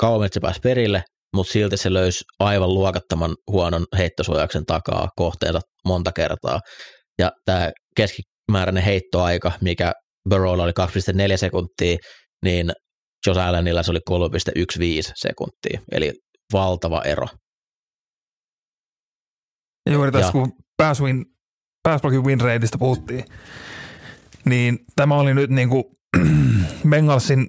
[0.00, 1.02] kauan, että se pääsi perille,
[1.34, 6.60] mutta silti se löysi aivan luokattoman huonon heittosuojauksen takaa kohteensa monta kertaa.
[7.18, 9.92] Ja tämä keskimääräinen heittoaika, mikä
[10.30, 10.72] Burrowlla oli
[11.30, 11.96] 2,4 sekuntia,
[12.44, 12.72] niin
[13.26, 16.12] Josh Allenilla se oli 3,15 sekuntia, eli
[16.52, 17.26] valtava ero.
[19.86, 20.32] Ja juuri tässä, ja.
[20.32, 21.24] kun pass, win,
[21.82, 23.24] pass win rateista puhuttiin,
[24.44, 25.84] niin tämä oli nyt niin kuin
[26.90, 27.48] Bengalsin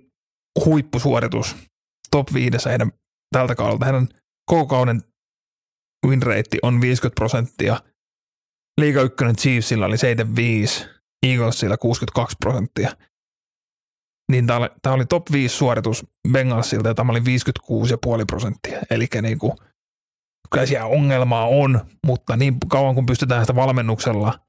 [0.65, 1.55] huippusuoritus
[2.11, 2.91] top 5 heidän
[3.33, 3.85] tältä kaudelta.
[3.85, 4.07] Heidän
[6.07, 7.81] win rate on 50 prosenttia.
[8.81, 10.85] Liiga 1 Chiefsillä oli 75,
[11.23, 12.91] Eaglesilla 62 prosenttia–
[14.29, 17.25] niin tämä oli, tämä oli top 5 suoritus Bengalsilta ja tämä oli 56,5
[18.27, 18.79] prosenttia.
[18.89, 19.53] Eli niin kuin,
[20.51, 24.39] kyllä siellä ongelmaa on, mutta niin kauan kun pystytään sitä valmennuksella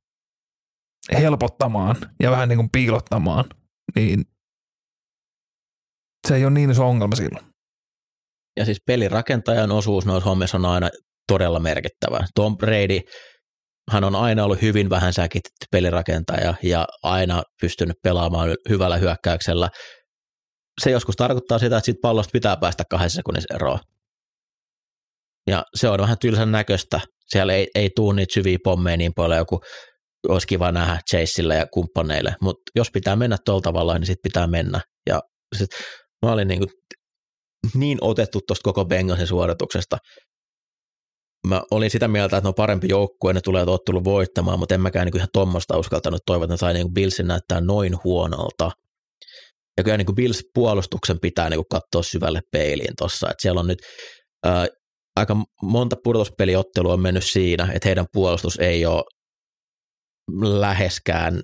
[1.12, 3.44] helpottamaan ja vähän niin kuin piilottamaan,
[3.94, 4.24] niin
[6.28, 7.49] se ei ole niin iso ongelma silloin.
[8.56, 10.88] Ja siis pelirakentajan osuus noissa hommissa on aina
[11.28, 12.24] todella merkittävä.
[12.34, 13.00] Tom Brady
[13.90, 19.68] hän on aina ollut hyvin vähän säkitetty pelirakentaja ja aina pystynyt pelaamaan hyvällä hyökkäyksellä.
[20.82, 23.78] Se joskus tarkoittaa sitä, että siitä pallosta pitää päästä kahdessa sekunnissa eroon.
[25.46, 27.00] Ja se on vähän tylsän näköistä.
[27.26, 29.60] Siellä ei, ei tuu niitä syviä pommeja niin paljon, joku
[30.28, 34.46] olisi kiva nähdä Chaseille ja kumppaneille, mutta jos pitää mennä tuolla tavalla, niin sitten pitää
[34.46, 34.80] mennä.
[35.08, 35.20] Ja
[35.56, 35.68] sit,
[36.26, 36.70] mä olin niin, kuin
[37.74, 39.98] niin otettu tuosta koko Bengalsin suorituksesta,
[41.46, 44.80] mä olin sitä mieltä, että ne on parempi joukkue, ne tulee ottelu voittamaan, mutta en
[44.80, 48.70] mäkään niin ihan tuommoista uskaltanut toivoa, että ne sai niin Billsin näyttää noin huonolta.
[49.78, 53.78] Ja kyllä niin Bills puolustuksen pitää niin katsoa syvälle peiliin tuossa, että siellä on nyt
[54.44, 54.66] ää,
[55.16, 59.04] aika monta pudotuspeliottelua on mennyt siinä, että heidän puolustus ei ole
[60.60, 61.42] läheskään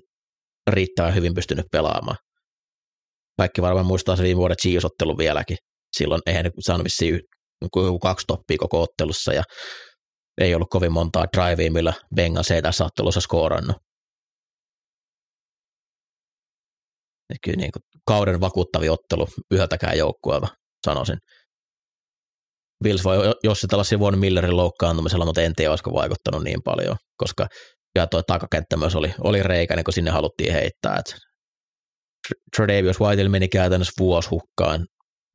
[0.71, 2.17] riittävän hyvin pystynyt pelaamaan.
[3.37, 4.85] Kaikki varmaan muistaa se viime vuoden chiefs
[5.17, 5.57] vieläkin.
[5.97, 7.19] Silloin eihän ne saanut vissiin
[8.01, 9.43] kaksi toppia koko ottelussa ja
[10.41, 13.77] ei ollut kovin montaa drivea, millä Bengals ei tässä ottelussa skoorannut.
[17.43, 20.47] Kyllä niin kuin kauden vakuuttavi ottelu yhdeltäkään joukkueelta,
[20.85, 21.17] sanoisin.
[22.83, 27.47] Bills voi jossitella Sivon Millerin loukkaantumisella, mutta en tiedä, olisiko vaikuttanut niin paljon, koska
[27.95, 31.01] ja tuo takakenttä myös oli, oli reikäinen, kun sinne haluttiin heittää.
[32.55, 34.85] Tredavious Whiteilla meni käytännössä vuosi hukkaan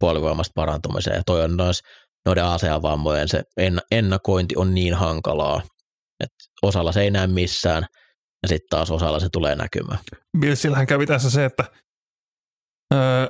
[0.02, 1.82] puolivoimasta parantumiseen, ja toi on nois,
[2.26, 3.42] noiden aseavammojen se
[3.90, 5.62] ennakointi on niin hankalaa,
[6.20, 7.86] että osalla se ei näe missään,
[8.42, 9.98] ja sitten taas osalla se tulee näkymään.
[10.40, 11.64] Billsillähän kävi tässä se, että
[12.94, 13.26] öö,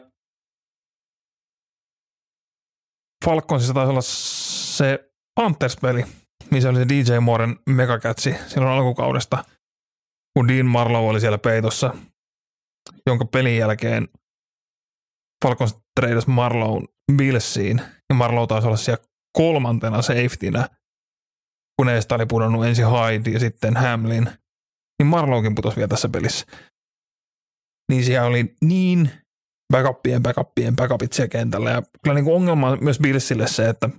[3.24, 4.02] Falconsissa taisi olla
[4.76, 6.04] se Panthers-peli,
[6.50, 9.44] missä oli se DJ Mooren megakätsi silloin alkukaudesta,
[10.34, 11.94] kun Dean Marlowe oli siellä peitossa,
[13.06, 14.08] jonka pelin jälkeen
[15.42, 16.84] Falcons treidas Marlowe
[17.16, 17.78] Billsiin,
[18.08, 19.04] ja Marlowe taisi olla siellä
[19.36, 20.68] kolmantena safetynä,
[21.76, 24.24] kun eestä oli pudonnut ensin Hyde ja sitten Hamlin,
[24.98, 26.46] niin Marlowkin putosi vielä tässä pelissä.
[27.92, 29.10] Niin siellä oli niin
[29.72, 31.70] backupien, backupien, backupit siellä kentällä.
[31.70, 33.90] Ja kyllä niin kuin ongelma on myös Billsille se, että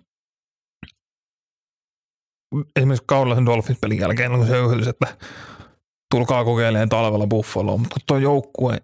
[2.76, 5.18] esimerkiksi kaudella sen Dolphins-pelin jälkeen on se yhdys, että
[6.16, 8.82] tulkaa kokeilemaan talvella Buffaloa, mutta kun tuo joukkue,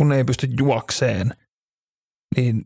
[0.00, 1.34] kun ne ei pysty juokseen,
[2.36, 2.62] niin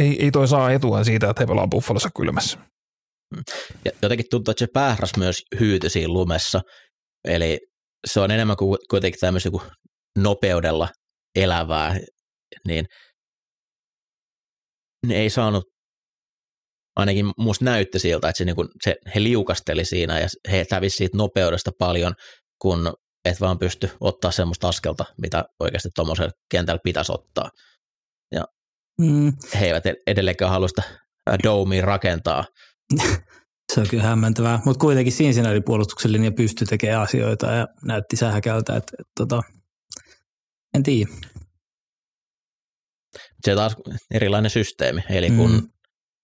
[0.00, 2.58] ei, ei toi saa etua siitä, että he pelaa Buffalossa kylmässä.
[3.84, 6.60] Ja jotenkin tuntuu, että se päähräs myös hyyty siinä lumessa,
[7.28, 7.58] eli
[8.06, 9.62] se on enemmän kuin kuitenkin tämmöisen kuin
[10.18, 10.88] nopeudella
[11.34, 11.96] elävää,
[12.66, 12.86] niin
[15.06, 15.64] ne ei saanut,
[16.96, 20.96] ainakin musta näytti siltä, että se, niin kuin, se, he liukasteli siinä ja he hävisi
[20.96, 22.14] siitä nopeudesta paljon,
[22.62, 22.92] kun
[23.24, 27.50] et vaan pysty ottaa semmoista askelta, mitä oikeasti tuommoisella kentällä pitäisi ottaa.
[28.32, 28.44] Ja
[29.00, 29.32] mm.
[29.60, 30.82] he eivät edelleenkään halua sitä
[31.42, 32.44] domea rakentaa.
[33.74, 38.76] Se on kyllä hämmentävää, mutta kuitenkin Cincinnati puolustuksen linja pystyi tekemään asioita ja näytti sähäkältä,
[38.76, 39.52] että, että, että
[40.74, 41.10] en tiedä
[43.44, 43.76] se taas
[44.14, 45.68] erilainen systeemi, eli kun mm.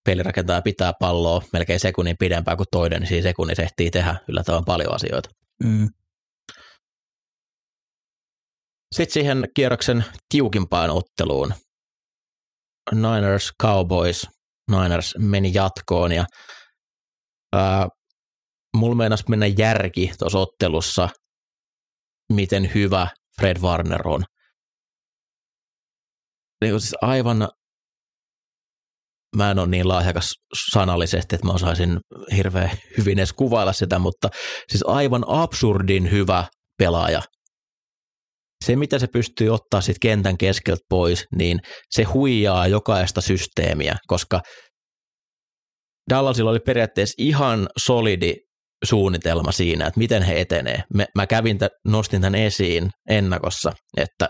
[0.04, 4.94] pelirakentaja pitää palloa melkein sekunnin pidempään kuin toinen, niin siinä sekunnissa ehtii tehdä yllättävän paljon
[4.94, 5.30] asioita.
[5.64, 5.88] Mm.
[8.94, 11.54] Sitten siihen kierroksen tiukimpaan otteluun.
[12.94, 14.26] Niners Cowboys.
[14.70, 16.24] Niners meni jatkoon ja
[17.52, 17.88] ää,
[18.76, 21.08] mulla meinasi mennä järki tuossa ottelussa,
[22.32, 23.08] miten hyvä
[23.40, 24.24] Fred Warner on
[26.60, 27.48] niin siis aivan,
[29.36, 30.34] mä en ole niin lahjakas
[30.72, 32.00] sanallisesti, että mä osaisin
[32.36, 34.28] hirveän hyvin edes kuvailla sitä, mutta
[34.68, 36.44] siis aivan absurdin hyvä
[36.78, 37.22] pelaaja.
[38.64, 41.58] Se, mitä se pystyy ottaa sitten kentän keskeltä pois, niin
[41.90, 44.40] se huijaa jokaista systeemiä, koska
[46.10, 48.34] Dallasilla oli periaatteessa ihan solidi
[48.84, 50.82] suunnitelma siinä, että miten he etenee.
[51.14, 54.28] Mä kävin, nostin tämän esiin ennakossa, että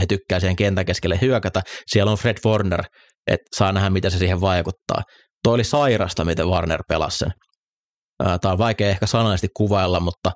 [0.00, 1.62] he tykkää siihen kentän keskelle hyökätä.
[1.86, 2.82] Siellä on Fred Warner,
[3.26, 5.02] että saa nähdä, mitä se siihen vaikuttaa.
[5.44, 7.32] Toi oli sairasta, miten Warner pelasi sen.
[8.18, 10.30] Tämä on vaikea ehkä sanaisesti kuvailla, mutta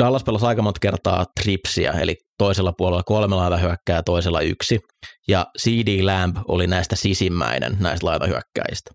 [0.00, 4.78] Dallas pelasi aika monta kertaa tripsiä, eli toisella puolella kolme laitahyökkää, toisella yksi.
[5.28, 8.90] Ja CD Lamb oli näistä sisimmäinen näistä laitahyökkäistä.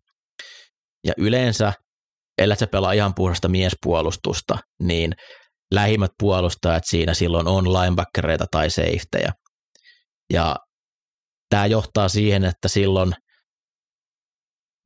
[1.03, 1.73] Ja yleensä,
[2.37, 5.13] ellei se pelaa ihan puhdasta miespuolustusta, niin
[5.73, 9.31] lähimmät puolustajat siinä silloin on linebackereita tai safetyjä.
[10.33, 10.55] Ja
[11.49, 13.13] tämä johtaa siihen, että silloin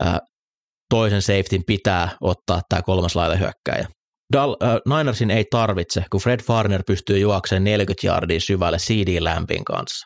[0.04, 0.20] ää,
[0.90, 3.99] toisen safetyn pitää ottaa tämä kolmas hyökkäjä.
[4.34, 9.66] Dal, äh, Ninersin ei tarvitse, kun Fred Farner pystyy juokseen 40 yardia syvälle CD Lampin
[9.66, 10.06] kanssa.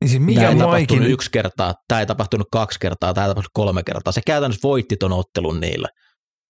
[0.00, 0.86] Niin siis mikä tämä ei maikin...
[0.86, 4.12] tapahtunut yksi kertaa, tämä ei tapahtunut kaksi kertaa, tämä ei tapahtunut kolme kertaa.
[4.12, 5.88] Se käytännössä voitti ton ottelun niille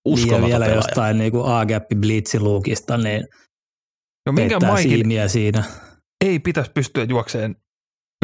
[0.06, 0.78] uskomaton niin, vielä pelaaja.
[0.78, 3.24] jostain niin A-gappi blitsiluukista, niin
[4.26, 5.64] no, minkä siimiä siinä.
[6.24, 7.54] Ei pitäisi pystyä juokseen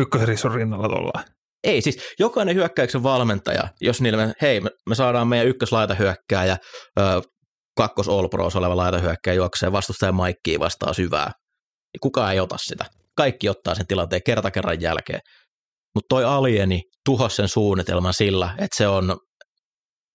[0.01, 1.25] ykkösrisson rinnalla tuolla.
[1.65, 6.57] Ei, siis jokainen hyökkäyksen valmentaja, jos niille, hei, me, me saadaan meidän ykköslaita hyökkää ja
[7.01, 7.23] ö,
[7.77, 11.27] kakkos All Pros oleva laita hyökkää juoksee vastustajan maikkiin vastaan syvää,
[11.93, 12.85] niin kukaan ei ota sitä.
[13.17, 15.21] Kaikki ottaa sen tilanteen kerta kerran jälkeen.
[15.95, 19.17] Mutta toi alieni tuhosi sen suunnitelman sillä, että se on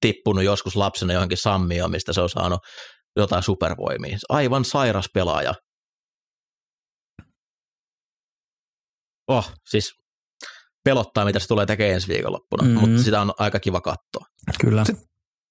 [0.02, 2.60] tippunut joskus lapsena johonkin sammioon, mistä se on saanut
[3.16, 4.18] jotain supervoimia.
[4.30, 5.54] Aivan sairas pelaaja.
[9.28, 9.92] Oh, siis
[10.84, 12.90] pelottaa, mitä se tulee tekemään ensi viikonloppuna, mm-hmm.
[12.90, 14.26] mutta sitä on aika kiva katsoa.
[14.62, 14.86] Kyllä.
[14.86, 15.06] Sitten,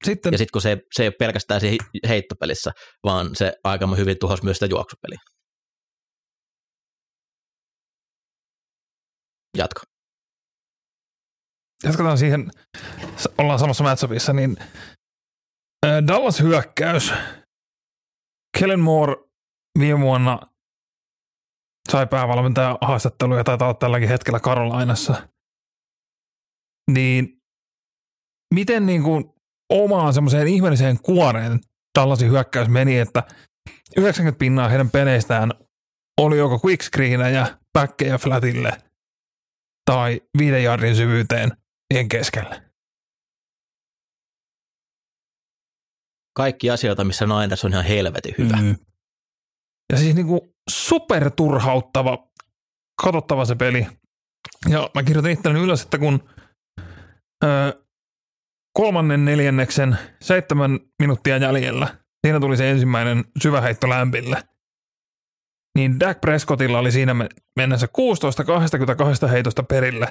[0.07, 1.77] ja sitten kun se, se ei ole pelkästään se
[2.09, 2.73] heittopelissä,
[3.05, 5.19] vaan se aika hyvin tuhos myös sitä juoksupeliä.
[9.57, 9.81] Jatko
[11.85, 12.51] jatketaan siihen,
[13.39, 14.57] ollaan samassa matchupissa, niin
[16.09, 17.13] Dallas hyökkäys.
[18.59, 19.17] Kellen Moore
[19.79, 20.39] viime vuonna
[21.93, 25.29] sai päävalmentaja haastatteluja, taitaa olla tälläkin hetkellä Karolainassa.
[26.91, 27.43] Niin
[28.55, 29.25] miten niin kuin
[29.71, 31.61] omaan semmoiseen ihmeelliseen kuoreen
[31.93, 33.23] tällaisen hyökkäys meni, että
[33.97, 35.53] 90 pinnaa heidän peleistään
[36.21, 38.83] oli joko quickscreenejä, päkkejä flatille
[39.91, 41.53] tai viiden jardin syvyyteen
[41.89, 42.63] tien keskelle.
[46.37, 48.57] Kaikki asioita, missä Niners on ihan helvetin hyvä.
[48.57, 48.77] Mm.
[49.93, 52.29] Ja siis niinku superturhauttava,
[53.03, 53.87] katsottava se peli.
[54.69, 56.29] Ja mä kirjoitin itselleni ylös, että kun
[57.45, 57.86] ö,
[58.77, 64.43] kolmannen neljänneksen seitsemän minuuttia jäljellä, siinä tuli se ensimmäinen syväheitto lämpille,
[65.79, 67.15] niin Dak Prescottilla oli siinä
[67.57, 67.87] mennessä
[69.27, 70.07] 16-22 heitosta perille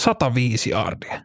[0.00, 1.22] 105 yardia.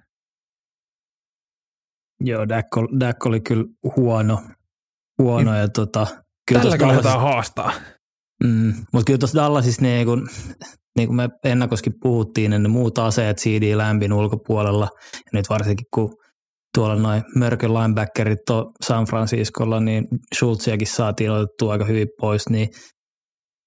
[2.24, 2.68] Joo, Dak,
[3.00, 4.42] Dak oli kyllä huono.
[5.22, 6.08] huono niin, ja tota,
[6.48, 7.72] kyllä Tällä lähdetään haastaa.
[8.44, 10.30] Mm, mutta kyllä tuossa Dallasissa niin kun,
[10.98, 15.88] niin kuin me ennakoskin puhuttiin, niin ne muut aseet CD lämpin ulkopuolella, ja nyt varsinkin
[15.94, 16.21] kun
[16.76, 18.40] tuolla noin mörkön linebackerit
[18.86, 22.70] San Franciscolla, niin Schultziakin saatiin otettua aika hyvin pois, niin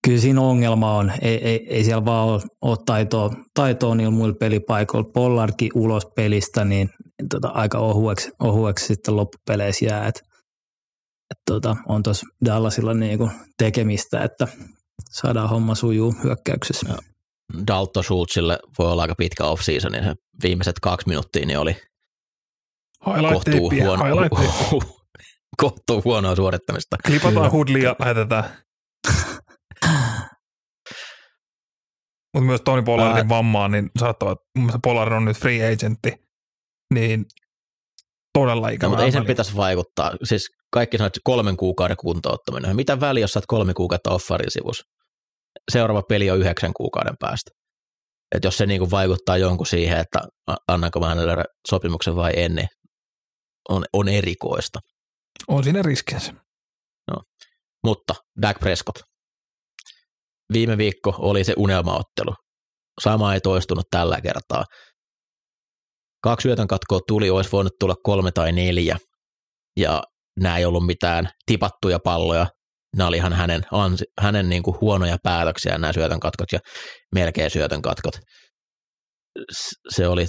[0.06, 1.12] kyllä siinä ongelma on.
[1.22, 5.10] Ei, ei, ei siellä vaan ole, ole taitoa, taitoa niillä muilla pelipaikoilla.
[5.14, 6.88] Pollardkin ulos pelistä, niin
[7.30, 10.06] tota, aika ohueksi, ohueksi sitten loppupeleissä jää.
[10.06, 10.22] Et,
[11.30, 14.48] et tota, on tuossa Dallasilla niinku tekemistä, että
[15.10, 16.86] saadaan homma sujuu hyökkäyksessä.
[16.88, 16.98] Ja
[17.66, 21.76] Dalto Schultzille voi olla aika pitkä off-season, niin viimeiset kaksi minuuttia niin oli
[23.04, 24.04] kohtuu, huono,
[25.56, 26.96] kohtuu huonoa suorittamista.
[27.06, 28.44] Klipataan hudli ja lähetetään.
[32.34, 33.28] Mutta myös Toni Pollardin Ää...
[33.28, 36.12] vammaan, niin saattaa, että Pollard on nyt free agentti,
[36.94, 37.24] niin
[38.38, 38.86] todella ikävä.
[38.86, 40.12] No, mutta ei sen pitäisi vaikuttaa.
[40.24, 42.76] Siis kaikki sanoo, että kolmen kuukauden kuntouttaminen.
[42.76, 44.84] Mitä väliä, jos saat kolme kuukautta offarin sivussa?
[45.72, 47.50] Seuraava peli on yhdeksän kuukauden päästä.
[48.34, 50.20] Et jos se niinku vaikuttaa jonkun siihen, että
[50.68, 52.68] annanko mä hänelle sopimuksen vai en, niin
[53.68, 54.80] on, on erikoista.
[55.48, 56.32] On siinä riskinsä.
[57.10, 57.16] No.
[57.84, 58.98] Mutta Dak Prescott.
[60.52, 62.34] Viime viikko oli se unelmaottelu.
[63.00, 64.64] Sama ei toistunut tällä kertaa.
[66.22, 68.96] Kaksi syötön katkoa tuli, olisi voinut tulla kolme tai neljä.
[69.76, 70.02] Ja
[70.40, 72.46] nämä ei ollut mitään tipattuja palloja.
[72.96, 73.62] Nämä oli ihan hänen,
[74.20, 76.58] hänen niin kuin huonoja päätöksiä, nämä syötön katkot ja
[77.14, 78.14] melkein syötön katkot.
[79.88, 80.26] Se oli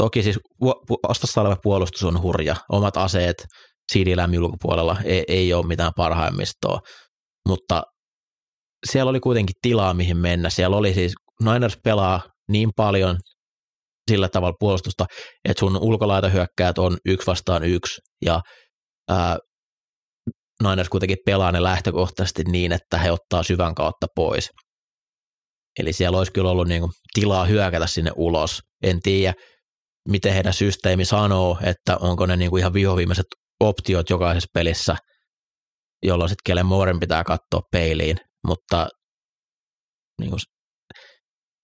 [0.00, 0.38] Toki siis
[1.08, 2.56] vastassa oleva puolustus on hurja.
[2.68, 3.46] Omat aseet
[3.92, 6.80] CD Lämmin ulkopuolella ei, ei ole mitään parhaimmistoa,
[7.48, 7.82] mutta
[8.90, 10.50] siellä oli kuitenkin tilaa, mihin mennä.
[10.50, 13.18] Siellä oli siis, Niners pelaa niin paljon
[14.10, 15.06] sillä tavalla puolustusta,
[15.48, 18.40] että sun ulkolaitahyökkäät on yksi vastaan yksi, ja
[19.08, 19.38] ää,
[20.62, 24.50] Niners kuitenkin pelaa ne lähtökohtaisesti niin, että he ottaa syvän kautta pois.
[25.78, 28.60] Eli siellä olisi kyllä ollut niin kuin tilaa hyökätä sinne ulos.
[28.82, 29.34] En tiedä,
[30.08, 33.26] miten heidän systeemi sanoo, että onko ne niin kuin ihan vihoviimeiset
[33.60, 34.96] optiot jokaisessa pelissä,
[36.02, 38.88] jolloin sitten kelle Mooren pitää katsoa peiliin, mutta
[40.20, 40.40] niin kuin,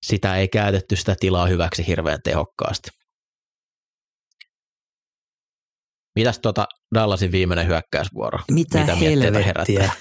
[0.06, 2.90] sitä ei käytetty sitä tilaa hyväksi hirveän tehokkaasti.
[6.16, 8.38] Mitäs tuota Dallasin viimeinen hyökkäysvuoro?
[8.50, 9.92] Mitä, Mitä helvettiä?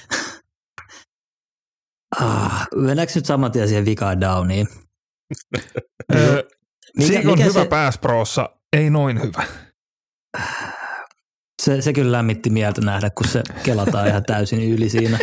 [2.21, 4.67] ah, mennäänkö nyt saman tien siihen vikaan downiin?
[6.97, 7.69] Mikä, Siik on mikä hyvä se...
[7.69, 9.43] pass prossa, ei noin hyvä.
[11.61, 15.19] Se, se kyllä lämmitti mieltä nähdä, kun se kelataan ihan täysin yli siinä.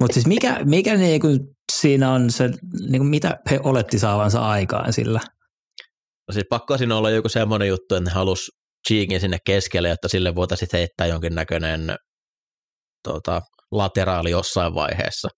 [0.00, 1.28] Mutta siis mikä, mikä niinku
[1.72, 2.50] siinä on se,
[2.90, 5.20] niinku mitä he oletti saavansa aikaan sillä?
[6.28, 8.50] No siis pakko siinä olla joku semmoinen juttu, että ne halus
[8.88, 11.96] Cheekin sinne keskelle, jotta sille voitaisiin heittää jonkinnäköinen
[13.02, 15.28] tota, lateraali jossain vaiheessa.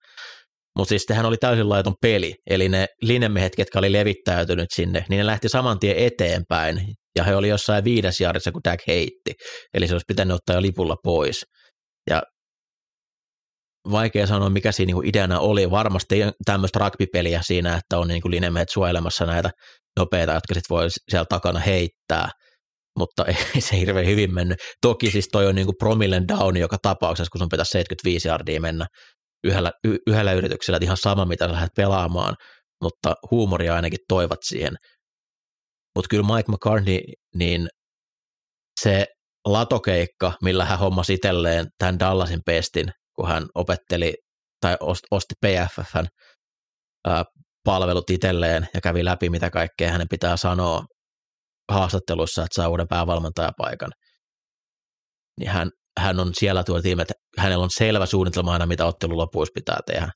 [0.78, 5.18] Mutta siis tehän oli täysin laiton peli, eli ne linemiehet, ketkä oli levittäytynyt sinne, niin
[5.18, 9.32] ne lähti saman tien eteenpäin, ja he oli jossain viides jaarissa, kun Dak heitti,
[9.74, 11.44] eli se olisi pitänyt ottaa jo lipulla pois.
[12.10, 12.22] Ja
[13.90, 15.70] vaikea sanoa, mikä siinä niinku ideana oli.
[15.70, 19.50] Varmasti tämmöistä rugbypeliä siinä, että on niinku linemiehet suojelemassa näitä
[19.98, 22.28] nopeita, jotka sitten voi siellä takana heittää,
[22.98, 24.58] mutta ei se hirveän hyvin mennyt.
[24.80, 28.86] Toki siis toi on niinku promillen down joka tapauksessa, kun sun pitäisi 75 yardia mennä
[29.44, 32.34] yhdellä, y, yhdellä yrityksellä, että ihan sama mitä lähdet pelaamaan,
[32.82, 34.76] mutta huumoria ainakin toivat siihen.
[35.94, 37.00] Mutta kyllä Mike McCartney,
[37.34, 37.68] niin
[38.80, 39.06] se
[39.44, 42.86] latokeikka, millä hän hommasi itselleen tämän Dallasin pestin,
[43.16, 44.14] kun hän opetteli
[44.60, 44.76] tai
[45.10, 46.06] osti PFFn
[47.06, 47.24] ää,
[47.64, 50.84] palvelut itselleen ja kävi läpi, mitä kaikkea hänen pitää sanoa
[51.72, 53.90] haastattelussa, että saa uuden päävalmentajapaikan,
[55.40, 55.70] niin hän
[56.00, 59.78] hän on siellä tuolla tiimi, että hänellä on selvä suunnitelma aina, mitä ottelun lopuissa pitää
[59.86, 60.10] tehdä.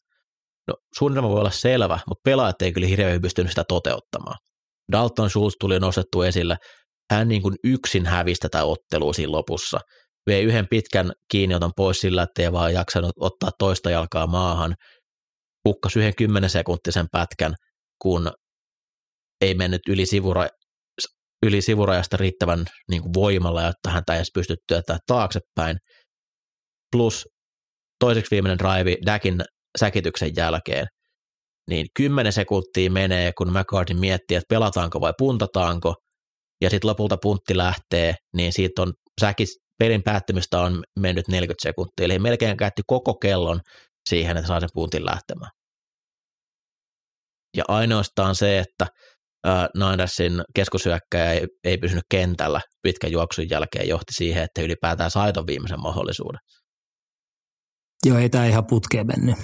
[0.68, 4.36] No, suunnitelma voi olla selvä, mutta pelaajat ei kyllä hirveän pystynyt sitä toteuttamaan.
[4.92, 6.56] Dalton Schultz tuli nostettu esille.
[7.10, 9.80] hän niin kuin yksin hävisi tätä ottelua siinä lopussa.
[10.26, 14.74] Vei yhden pitkän kiinnioton pois sillä, että ei vaan jaksanut ottaa toista jalkaa maahan.
[15.68, 17.54] Hukkas yhden kymmenen sekuntisen pätkän,
[18.02, 18.30] kun
[19.40, 20.46] ei mennyt yli, sivura,
[21.46, 25.78] yli sivurajasta riittävän niin kuin voimalla, jotta häntä ei edes pysty työtämään taaksepäin.
[26.92, 27.28] Plus
[28.00, 29.44] toiseksi viimeinen drive Dakin
[29.78, 30.86] säkityksen jälkeen,
[31.70, 35.94] niin 10 sekuntia menee, kun McCarthy miettii, että pelataanko vai puntataanko,
[36.60, 42.04] ja sitten lopulta puntti lähtee, niin siitä on säkis, pelin päättymistä on mennyt 40 sekuntia,
[42.04, 43.60] eli melkein käytti koko kellon
[44.08, 45.50] siihen, että saa sen puntin lähtemään.
[47.56, 48.86] Ja ainoastaan se, että
[49.74, 55.46] Nindersin keskusyökkäjä ei, ei pysynyt kentällä pitkän juoksun jälkeen, johti siihen, että ylipäätään sai ton
[55.46, 56.40] viimeisen mahdollisuuden.
[58.04, 59.36] Joo, ei tämä ihan putkeen mennyt.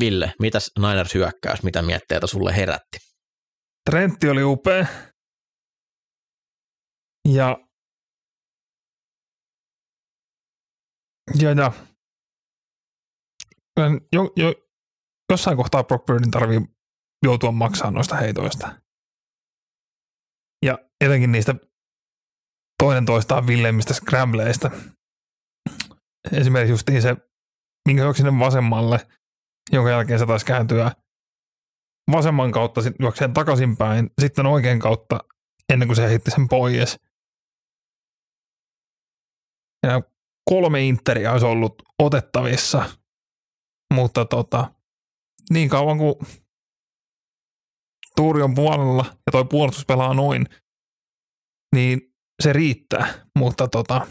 [0.00, 2.98] Ville, mitäs Niners hyökkäys, mitä mietteitä sulle herätti?
[3.90, 4.86] Trentti oli upea.
[7.28, 7.56] Ja,
[11.40, 11.72] ja, ja
[14.12, 14.67] jo, jo,
[15.32, 16.60] jossain kohtaa Brock Birdin tarvii
[17.24, 18.80] joutua maksamaan noista heitoista.
[20.64, 21.54] Ja etenkin niistä
[22.82, 24.70] toinen toistaan villeimmistä scrambleista.
[26.32, 27.16] Esimerkiksi just se,
[27.88, 29.06] minkä juoksi sinne vasemmalle,
[29.72, 30.92] jonka jälkeen se taisi kääntyä
[32.12, 35.20] vasemman kautta juokseen takaisinpäin, sitten oikein kautta
[35.72, 37.00] ennen kuin se heitti sen pois.
[39.86, 40.02] Ja
[40.50, 42.90] kolme interiä olisi ollut otettavissa,
[43.94, 44.72] mutta tota,
[45.50, 46.14] niin kauan kuin
[48.16, 50.46] Tuuri on puolella ja toi puolustus pelaa noin,
[51.74, 52.00] niin
[52.42, 54.06] se riittää, mutta tota,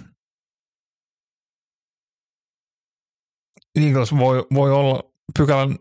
[3.76, 5.76] Eagles voi, voi olla pykälän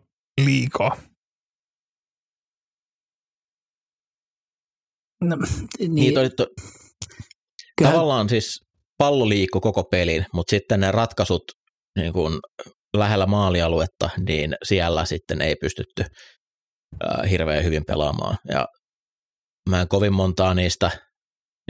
[0.44, 0.96] liikaa.
[5.24, 5.36] No,
[5.78, 6.46] niin, niin toi, to,
[7.82, 8.64] tavallaan siis
[8.98, 11.44] pallo liikkuu koko pelin, mutta sitten ne ratkaisut
[11.98, 12.40] niin kun
[12.98, 16.04] lähellä maalialuetta, niin siellä sitten ei pystytty
[17.04, 18.38] äh, hirveän hyvin pelaamaan.
[18.48, 18.66] Ja
[19.70, 20.90] mä en kovin montaa niistä,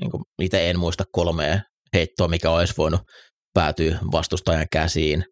[0.01, 0.11] niin
[0.43, 1.61] itse en muista kolmea
[1.95, 3.01] heittoa, mikä olisi voinut
[3.55, 5.25] päätyä vastustajan käsiin,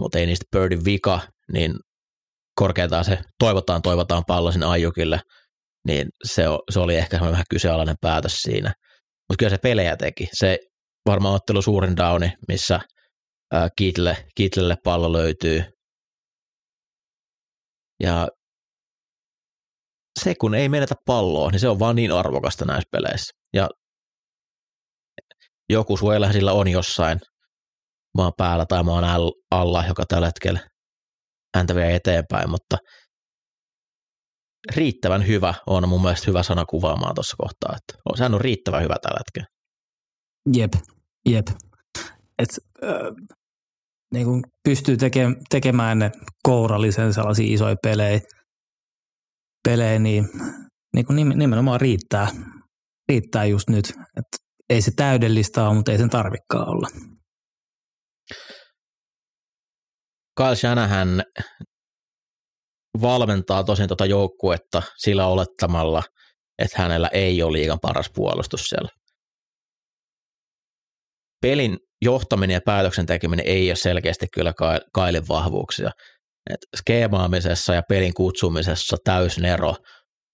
[0.00, 1.20] mutta ei niistä Birdin vika,
[1.52, 1.74] niin
[2.58, 5.20] korkeintaan se toivotaan, toivotaan pallo sinne Ajukille,
[5.86, 8.74] niin se, se oli ehkä vähän kyseenalainen päätös siinä.
[9.28, 10.28] Mutta kyllä se pelejä teki.
[10.32, 10.58] Se
[11.06, 12.80] varmaan ottelu suurin downi, missä
[13.76, 15.64] Kiitle, Kiitlelle pallo löytyy.
[18.02, 18.28] Ja
[20.20, 23.32] se, kun ei menetä palloa, niin se on vaan niin arvokasta näissä peleissä.
[23.54, 23.68] Ja
[25.70, 27.20] joku suojella sillä on jossain
[28.16, 29.04] maan päällä tai maan
[29.50, 30.60] alla, joka tällä hetkellä
[31.56, 32.78] häntä vie eteenpäin, mutta
[34.76, 38.96] riittävän hyvä on mun mielestä hyvä sana kuvaamaan tuossa kohtaa, että sehän on riittävän hyvä
[39.02, 39.46] tällä hetkellä.
[40.52, 40.72] Jep,
[41.28, 41.46] jep.
[42.38, 42.48] Et,
[42.84, 43.38] äh,
[44.12, 46.10] niin kuin pystyy teke, tekemään ne
[46.42, 48.20] kourallisen sellaisia isoja pelejä,
[49.68, 50.28] pelejä niin,
[50.94, 52.28] niin kuin nimenomaan riittää,
[53.08, 53.88] riittää just nyt.
[53.88, 54.24] Et
[54.70, 56.88] ei se täydellistä ole, mutta ei sen tarvikaan olla.
[60.36, 61.22] Kyle Shanahan
[63.00, 66.02] valmentaa tosin tuota joukkuetta sillä olettamalla,
[66.58, 68.88] että hänellä ei ole liigan paras puolustus siellä.
[71.42, 74.52] Pelin johtaminen ja päätöksen tekeminen ei ole selkeästi kyllä
[74.92, 75.90] Kailin vahvuuksia.
[76.50, 79.74] Et skeemaamisessa ja pelin kutsumisessa täysin ero,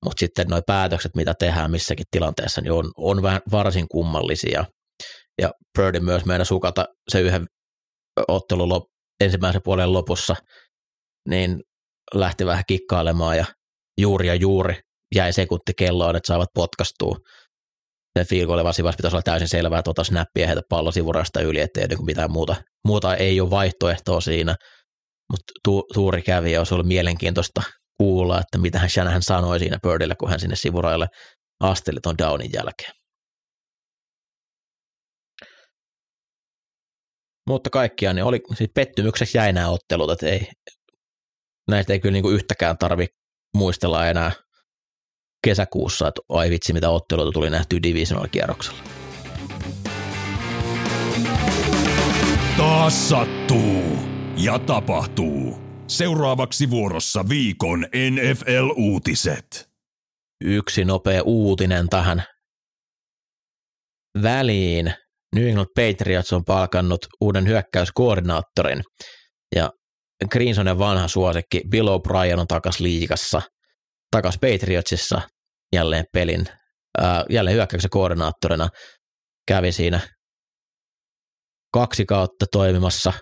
[0.04, 4.64] mutta sitten nuo päätökset, mitä tehdään missäkin tilanteessa, niin on, on vähän varsin kummallisia.
[5.42, 7.46] Ja Birdie myös meidän sukata se yhden
[8.28, 8.84] ottelun lop,
[9.20, 10.34] ensimmäisen puolen lopussa,
[11.28, 11.60] niin
[12.14, 13.44] lähti vähän kikkailemaan ja
[14.00, 14.74] juuri ja juuri
[15.14, 17.16] jäi sekunti kelloon, että saavat potkastua
[18.18, 18.66] sen field goalin
[18.96, 22.56] pitäisi olla täysin selvää, että ota snappia heitä pallo sivurasta yli, ettei niin mitään muuta,
[22.86, 24.54] muuta ei ole vaihtoehtoa siinä.
[25.32, 27.62] Mutta tu, Tuuri kävi ja olisi ollut mielenkiintoista
[27.98, 31.06] kuulla, että mitä hän Shanahan sanoi siinä Birdille, kun hän sinne sivuraille
[31.60, 32.92] asteli tuon downin jälkeen.
[37.48, 40.48] Mutta kaikkiaan niin oli, siis pettymykseksi jäi nämä ottelut, että ei,
[41.70, 43.06] näistä ei kyllä niin kuin yhtäkään tarvi
[43.56, 44.32] muistella enää
[45.44, 48.78] kesäkuussa, että ai vitsi mitä otteluita tuli nähty divisional kierroksella.
[52.56, 53.98] Taas sattuu
[54.36, 55.58] ja tapahtuu.
[55.86, 59.68] Seuraavaksi vuorossa viikon NFL-uutiset.
[60.44, 62.22] Yksi nopea uutinen tähän
[64.22, 64.92] väliin.
[65.34, 68.82] New England Patriots on palkannut uuden hyökkäyskoordinaattorin
[69.54, 69.70] ja
[70.30, 73.42] Greensonen vanha suosikki Bill O'Brien on takas liikassa–
[74.10, 75.20] takas Patriotsissa
[75.72, 76.46] jälleen pelin,
[76.98, 78.68] ää, jälleen hyökkäyksen koordinaattorina,
[79.48, 80.00] kävi siinä
[81.72, 83.12] kaksi kautta toimimassa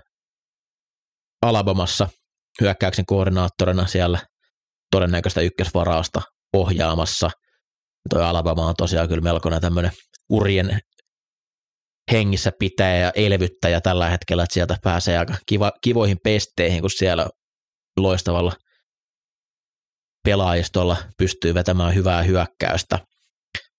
[1.43, 2.09] Alabamassa
[2.61, 4.18] hyökkäyksen koordinaattorina siellä
[4.91, 6.22] todennäköistä ykkösvarausta
[6.53, 7.30] ohjaamassa.
[8.11, 9.91] Toi Alabama on tosiaan kyllä melkoinen tämmöinen
[10.30, 10.80] urien
[12.12, 17.28] hengissä pitää ja elvyttäjä tällä hetkellä, että sieltä pääsee aika kiva, kivoihin pesteihin, kun siellä
[17.97, 18.53] loistavalla
[20.27, 22.99] pelaajistolla pystyy vetämään hyvää hyökkäystä.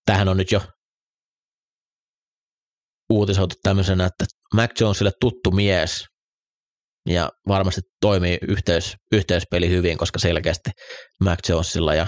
[0.05, 0.61] Tähän on nyt jo
[3.09, 6.05] uutisoitu tämmöisenä, että Mac Jonesille tuttu mies
[7.09, 10.69] ja varmasti toimii yhteys, yhteyspeli hyvin, koska selkeästi
[11.23, 12.07] Mac Jonesilla ja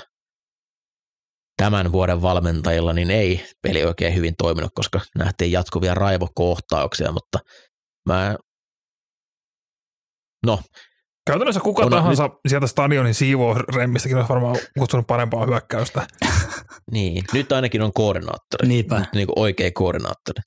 [1.57, 7.39] tämän vuoden valmentajilla niin ei peli oikein hyvin toiminut, koska nähtiin jatkuvia raivokohtauksia, mutta
[8.05, 8.35] mä
[10.45, 10.59] no.
[11.30, 16.07] Käytännössä kuka on, tahansa nyt, sieltä stadionin siivousremmistäkin olisi varmaan kutsunut parempaa hyökkäystä.
[16.91, 18.67] niin, nyt ainakin on koordinaattori.
[18.67, 18.99] Niinpä.
[18.99, 20.41] Nyt niin kuin oikea koordinaattori.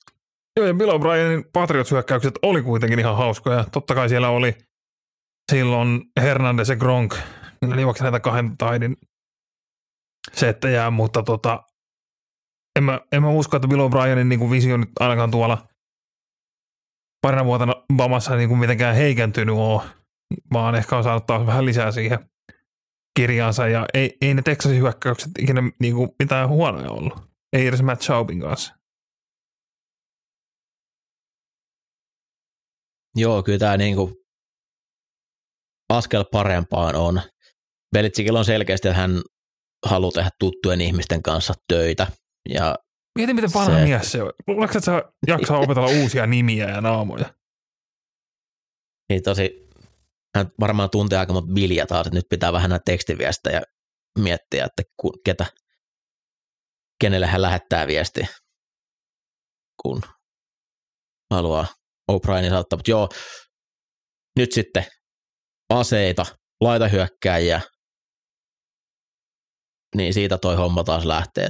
[0.57, 3.65] Joo, ja Bill O'Brienin Patriots-hyökkäykset oli kuitenkin ihan hauskoja.
[3.71, 4.55] Totta kai siellä oli
[5.51, 7.15] silloin Hernandez ja Gronk,
[7.61, 8.97] ne juoksi näitä kahden taidin
[10.33, 11.63] settejä, mutta tota,
[12.75, 15.67] en, mä, en mä usko, että Bill O'Brienin niin visio nyt ainakaan tuolla
[17.21, 19.81] parina vuotena Bamassa niin kuin mitenkään heikentynyt ole,
[20.53, 22.19] vaan ehkä on saanut taas vähän lisää siihen
[23.19, 27.13] kirjaansa, ja ei, ei ne Texasin hyökkäykset ikinä niin kuin mitään huonoja ollut.
[27.53, 28.75] Ei edes Matt Schaubin kanssa.
[33.15, 34.15] Joo, kyllä tämä niin kuin
[35.89, 37.21] askel parempaan on.
[37.95, 39.21] Belitsikillä on selkeästi, että hän
[39.85, 42.07] haluaa tehdä tuttujen ihmisten kanssa töitä.
[42.49, 42.75] Ja
[43.19, 43.83] Mieti, miten vanha se...
[43.83, 44.31] mies se on.
[44.47, 47.33] Luuletko, että sä jaksaa opetella uusia nimiä ja naamoja?
[49.09, 49.62] Niin tosi,
[50.35, 53.61] hän varmaan tuntee aika monta bilja taas, että nyt pitää vähän näitä tekstiviestejä
[54.19, 54.83] miettiä, että
[55.25, 55.45] ketä,
[57.01, 58.21] kenelle hän lähettää viesti,
[59.81, 60.01] kun
[61.31, 61.65] haluaa
[62.11, 62.77] O'Brienin saattaa.
[62.77, 63.09] Mutta joo,
[64.39, 64.85] nyt sitten
[65.69, 66.25] aseita,
[66.61, 67.61] laitahyökkäjiä,
[69.95, 71.49] niin siitä toi homma taas lähtee.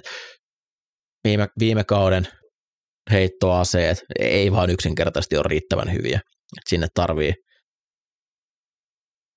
[1.28, 2.28] Viime, viime kauden
[3.12, 6.18] heittoaseet ei vaan yksinkertaisesti ole riittävän hyviä.
[6.58, 7.34] Et sinne tarvii,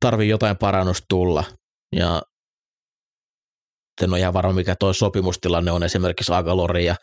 [0.01, 1.45] tarvii jotain parannusta tulla.
[1.97, 2.23] Ja
[4.03, 6.97] en ole ihan varma, mikä tuo sopimustilanne on esimerkiksi Agalori ja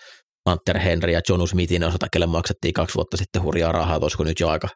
[0.50, 4.40] Hunter Henry ja John Smithin osalta, kelle maksettiin kaksi vuotta sitten hurjaa rahaa, olisiko nyt
[4.40, 4.68] jo aika,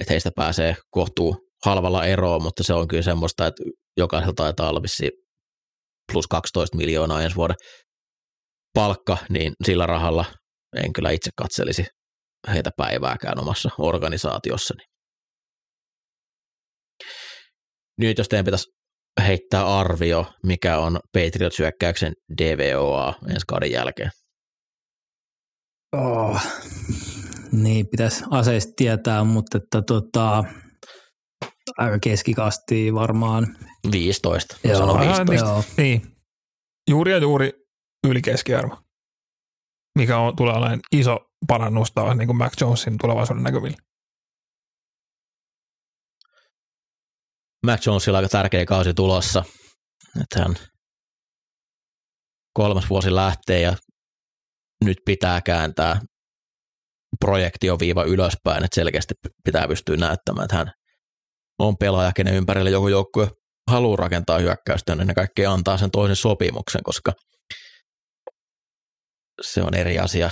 [0.00, 3.62] että heistä pääsee kohtuu halvalla eroon, mutta se on kyllä semmoista, että
[3.96, 4.80] jokaisella taitaa olla
[6.12, 7.56] plus 12 miljoonaa ensi vuoden
[8.74, 10.24] palkka, niin sillä rahalla
[10.76, 11.86] en kyllä itse katselisi
[12.48, 14.95] heitä päivääkään omassa organisaatiossani.
[17.98, 18.70] Nyt jos teidän pitäisi
[19.26, 24.10] heittää arvio, mikä on Patriot-syökkäyksen DVOA ensi kauden jälkeen.
[25.96, 26.40] Oh.
[27.52, 30.44] Niin, pitäisi aseista tietää, mutta että tota,
[31.78, 33.56] aika keskikasti varmaan.
[33.92, 35.46] 15, joo, sano 15.
[35.46, 35.64] Joo.
[35.76, 36.02] Niin,
[36.90, 37.52] juuri ja juuri
[38.06, 38.76] yli keskiarvo,
[39.98, 41.18] mikä on, tulee olemaan iso
[41.48, 43.76] parannus taas niin kuin Mac Jonesin tulevaisuuden näkyvillä.
[47.66, 49.44] Mac Jonesilla aika tärkeä kausi tulossa,
[50.20, 50.56] että hän
[52.54, 53.76] kolmas vuosi lähtee ja
[54.84, 56.00] nyt pitää kääntää
[57.20, 60.72] projektioviiva ylöspäin, että selkeästi pitää pystyä näyttämään, että hän
[61.58, 63.28] on pelaaja, kenen ympärille joku joukkue
[63.70, 67.12] haluaa rakentaa hyökkäystä, niin ne kaikki antaa sen toisen sopimuksen, koska
[69.42, 70.30] se on eri asia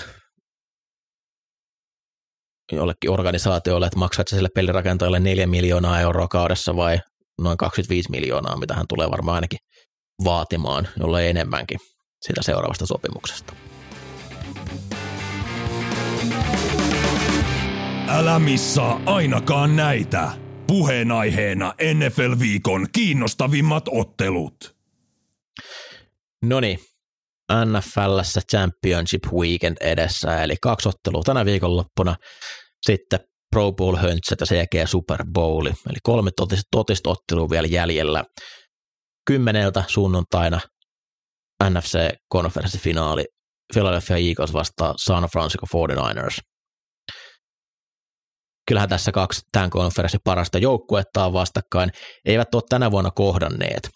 [2.72, 6.98] jollekin organisaatiolle, että maksat sille pelirakentajalle 4 miljoonaa euroa kaudessa vai
[7.40, 9.58] noin 25 miljoonaa, mitä hän tulee varmaan ainakin
[10.24, 11.78] vaatimaan, jolle enemmänkin
[12.22, 13.52] sitä seuraavasta sopimuksesta.
[18.08, 20.30] Älä missaa ainakaan näitä.
[20.66, 24.76] Puheenaiheena NFL-viikon kiinnostavimmat ottelut.
[26.44, 26.78] No niin,
[27.52, 32.16] NFLssä Championship Weekend edessä, eli kaksi ottelua tänä viikonloppuna,
[32.86, 33.20] sitten
[33.54, 38.24] Pro Bowl höntsät ja sen jälkeen Super Bowl, eli kolme totista, totista ottelua vielä jäljellä.
[39.26, 40.60] Kymmeneltä sunnuntaina
[41.64, 43.24] NFC-konferenssifinaali
[43.74, 46.38] Philadelphia Eagles vastaa San Francisco 49ers–
[48.68, 51.90] kyllähän tässä kaksi tämän konferenssin parasta joukkuetta on vastakkain,
[52.24, 53.90] eivät ole tänä vuonna kohdanneet.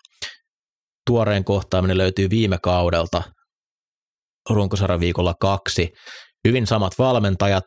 [1.06, 3.22] Tuoreen kohtaaminen löytyy viime kaudelta
[4.50, 5.88] runkosarjan viikolla kaksi.
[6.48, 7.64] Hyvin samat valmentajat,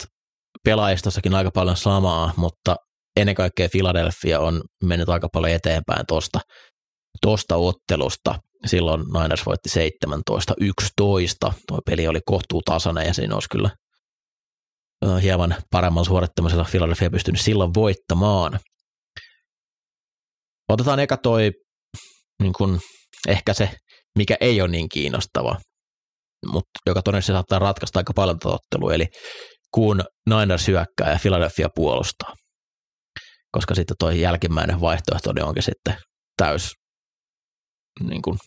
[0.64, 2.76] pelaajistossakin aika paljon samaa, mutta
[3.16, 6.39] ennen kaikkea Philadelphia on mennyt aika paljon eteenpäin tuosta
[7.22, 8.36] tosta ottelusta.
[8.66, 9.70] silloin Niners voitti
[11.49, 11.53] 17-11.
[11.68, 13.70] Tuo peli oli kohtuu tasainen ja siinä olisi kyllä
[15.22, 18.59] hieman paremman suorittamisella Philadelphia pystynyt silloin voittamaan.
[20.70, 21.51] Otetaan eka toi
[22.41, 22.80] niin kun,
[23.28, 23.70] ehkä se,
[24.18, 25.55] mikä ei ole niin kiinnostava,
[26.45, 29.07] mutta joka todennäköisesti saattaa ratkaista aika paljon ottelua, eli
[29.74, 32.34] kun Niners hyökkää ja Philadelphia puolustaa.
[33.51, 35.95] Koska sitten tuo jälkimmäinen vaihtoehto niin onkin sitten
[36.38, 36.72] täys
[37.99, 38.38] niin kuin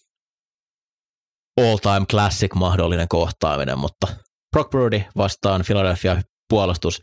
[1.60, 4.06] all-time classic mahdollinen kohtaaminen, mutta
[4.52, 7.00] Brock Purdy vastaan Philadelphia puolustus.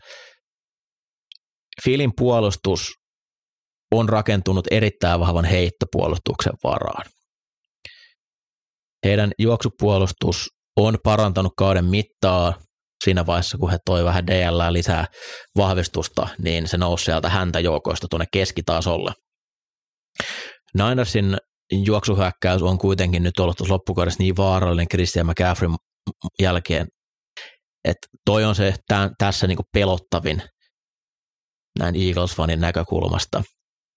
[1.84, 2.88] Filin puolustus
[3.94, 7.04] on rakentunut erittäin vahvan heittopuolustuksen varaan.
[9.06, 12.54] Heidän juoksupuolustus on parantanut kauden mittaa
[13.04, 15.06] siinä vaiheessa, kun he toi vähän DL lisää
[15.56, 19.12] vahvistusta, niin se nousi sieltä häntä joukoista tuonne keskitasolle.
[20.74, 21.36] Ninersin
[21.72, 25.68] juoksuhyökkäys on kuitenkin nyt ollut loppukaudessa niin vaarallinen Christian McCaffrey
[26.42, 26.86] jälkeen,
[27.84, 30.42] että toi on se tämän, tässä niinku pelottavin
[31.78, 33.42] näin Eagles-fanin näkökulmasta,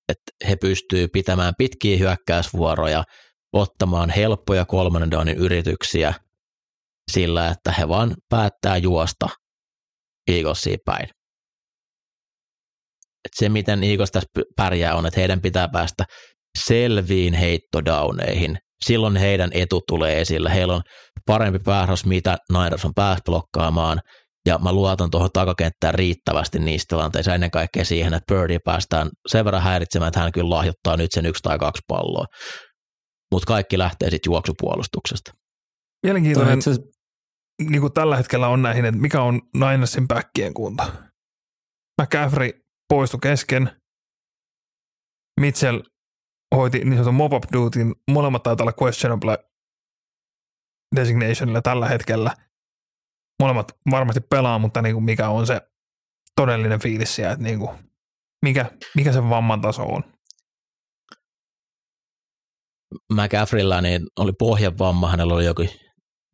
[0.10, 3.04] että he pystyvät pitämään pitkiä hyökkäysvuoroja,
[3.54, 6.14] ottamaan helppoja kolmannen downin yrityksiä
[7.12, 9.30] sillä, että he vaan päättää juosta
[10.32, 11.10] Eaglesiin päin.
[13.26, 16.04] Et se, miten Eagles tässä pärjää, on, että heidän pitää päästä
[16.60, 18.58] selviin heittodauneihin.
[18.86, 20.54] Silloin heidän etu tulee esille.
[20.54, 20.82] Heillä on
[21.26, 24.02] parempi päähros, mitä Niners on pääs blokkaamaan,
[24.46, 29.46] ja mä luotan tuohon takakenttään riittävästi niistä tilanteissa, ennen kaikkea siihen, että Birdie päästään sen
[29.46, 32.26] verran häiritsemään, että hän kyllä lahjoittaa nyt sen yksi tai kaksi palloa.
[33.32, 35.32] Mutta kaikki lähtee sitten juoksupuolustuksesta.
[36.04, 36.60] Mielenkiintoinen,
[37.62, 40.94] niin kuin tällä hetkellä on näihin, että mikä on Ninersin päkkien kunta.
[42.02, 43.82] McCaffrey poistui kesken,
[45.40, 45.82] Mitchell
[46.56, 49.38] hoiti niin sanotun mop-up dutin, molemmat taitaa olla questionable
[50.96, 52.36] designationilla tällä hetkellä.
[53.42, 55.62] Molemmat varmasti pelaa, mutta niin kuin mikä on se
[56.36, 57.70] todellinen fiilis siellä, että niin kuin
[58.46, 60.04] mikä, mikä se vamman taso on?
[63.14, 65.62] McCaffreylla niin oli pohjavamma, hänellä oli joku,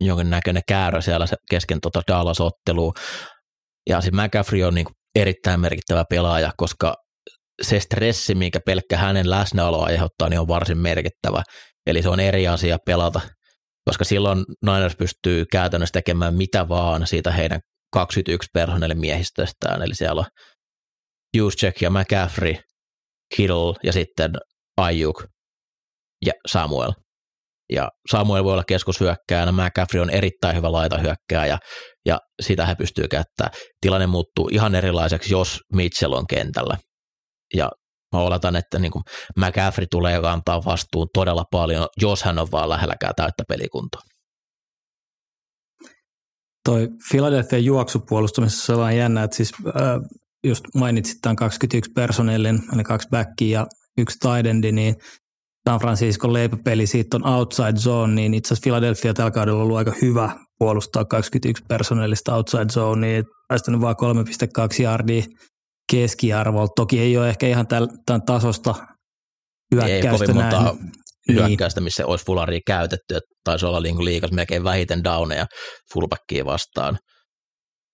[0.07, 2.91] jonkin näköinen käärä siellä kesken tota Dallas-ottelua.
[3.89, 4.85] Ja siis McCaffrey on niin
[5.15, 6.95] erittäin merkittävä pelaaja, koska
[7.61, 11.43] se stressi, minkä pelkkä hänen läsnäoloa aiheuttaa, niin on varsin merkittävä.
[11.87, 13.21] Eli se on eri asia pelata,
[13.89, 17.59] koska silloin Niners pystyy käytännössä tekemään mitä vaan siitä heidän
[17.93, 19.81] 21 personelle miehistöstään.
[19.81, 20.25] Eli siellä on
[21.37, 22.55] Juszczyk ja McCaffrey,
[23.35, 24.31] Kittle ja sitten
[24.77, 25.25] Ayuk
[26.25, 26.91] ja Samuel.
[27.71, 31.57] Ja Samuel voi olla keskushyökkääjänä, McCaffrey on erittäin hyvä laitahyökkääjä,
[32.05, 33.53] ja, sitä he pystyy käyttämään.
[33.81, 36.77] Tilanne muuttuu ihan erilaiseksi, jos Mitchell on kentällä
[37.53, 37.69] ja
[38.15, 39.03] mä oletan, että niin kuin
[39.37, 44.01] McCaffrey tulee kantaa vastuun todella paljon, jos hän on vaan lähelläkään täyttä pelikuntoa.
[46.65, 49.73] Toi Philadelphia juoksupuolustamisessa on vaan jännä, että siis äh,
[50.47, 53.67] just mainitsit tämän 21 personellin, eli kaksi backia ja
[53.97, 54.95] yksi tight niin
[55.69, 59.77] San Francisco leipäpeli, siitä on outside zone, niin itse asiassa Philadelphia tällä kaudella on ollut
[59.77, 63.95] aika hyvä puolustaa 21 personellista outside zone, niin päästänyt vain
[64.77, 65.23] 3,2 yardia
[65.91, 66.73] keskiarvolta.
[66.75, 67.67] Toki ei ole ehkä ihan
[68.05, 68.75] tämän tasosta
[69.75, 70.91] hyökkäystä ei kovin monta näin.
[71.31, 73.15] hyökkäystä, missä olisi fullaria käytetty.
[73.15, 75.45] Että taisi olla niin liikas melkein vähiten downeja
[75.93, 76.97] fullbackia vastaan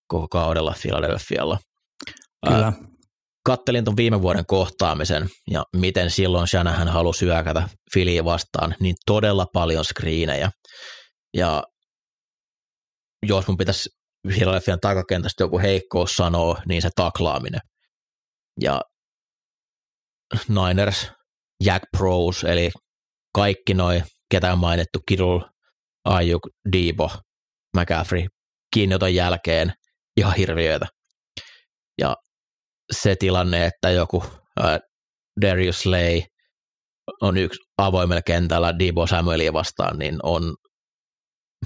[0.07, 1.57] koko kaudella Philadelphialla.
[2.47, 2.73] Kyllä.
[3.47, 9.45] Kattelin tuon viime vuoden kohtaamisen ja miten silloin Shanahan halusi hyökätä Filiä vastaan, niin todella
[9.53, 10.51] paljon screenejä.
[11.33, 11.63] Ja
[13.25, 13.89] jos mun pitäisi
[14.27, 17.61] Philadelphian takakentästä joku heikkous sanoo, niin se taklaaminen
[18.61, 18.81] ja
[20.49, 21.11] Niners,
[21.63, 22.71] Jack Pros, eli
[23.35, 25.41] kaikki noin, ketä on mainittu, Kittle,
[26.05, 27.11] Ayuk, Debo,
[27.77, 28.27] McCaffrey,
[28.73, 29.73] kiinnoton jälkeen
[30.17, 30.87] ihan hirviöitä.
[32.01, 32.15] Ja
[32.91, 34.23] se tilanne, että joku
[34.59, 34.79] äh,
[35.41, 36.21] Darius Slay
[37.21, 40.55] on yksi avoimella kentällä Debo Samuelia vastaan, niin on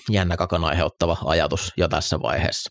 [0.10, 2.70] jännä kakon aiheuttava ajatus jo tässä vaiheessa.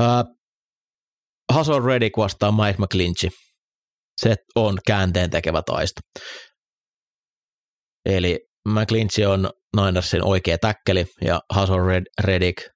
[0.00, 0.34] Uh,
[1.52, 3.28] Hason Reddick vastaa Mike McClinchy.
[4.20, 6.00] Se on käänteen tekevä taisto.
[8.06, 8.38] Eli
[8.68, 12.73] McClinchy on Ninersin oikea täkkeli ja Hason Red, Reddick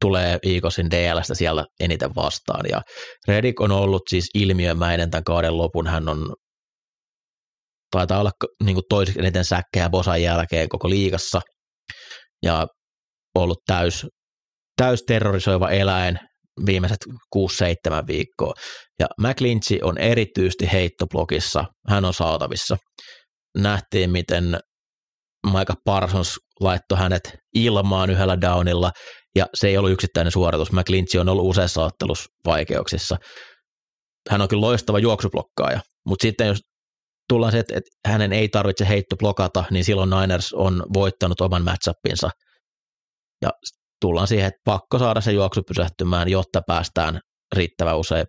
[0.00, 2.64] tulee Eaglesin DLstä siellä eniten vastaan.
[2.68, 2.82] Ja
[3.28, 5.86] Reddick on ollut siis ilmiömäinen tämän kauden lopun.
[5.86, 6.34] Hän on
[7.90, 8.30] taitaa olla
[8.64, 11.40] niin toiseksi eniten säkkejä Bosan jälkeen koko liigassa
[12.42, 12.66] ja
[13.34, 14.06] ollut täys,
[14.76, 16.18] täys terrorisoiva eläin
[16.66, 16.98] viimeiset
[17.36, 17.40] 6-7
[18.06, 18.52] viikkoa.
[18.98, 22.76] Ja McClinchy on erityisesti heittoblogissa, hän on saatavissa.
[23.58, 24.58] Nähtiin, miten
[25.46, 28.90] Micah Parsons laittoi hänet ilmaan yhdellä downilla,
[29.36, 30.72] ja se ei ollut yksittäinen suoritus.
[30.72, 33.16] McClinchy on ollut useassa ottelussa vaikeuksissa.
[34.30, 36.58] Hän on kyllä loistava juoksublokkaaja, mutta sitten jos
[37.28, 42.30] tullaan se, että, hänen ei tarvitse heitto blokata, niin silloin Niners on voittanut oman matchupinsa.
[43.42, 43.50] Ja
[44.00, 47.20] tullaan siihen, että pakko saada se juoksu pysähtymään, jotta päästään
[47.56, 48.26] riittävän usein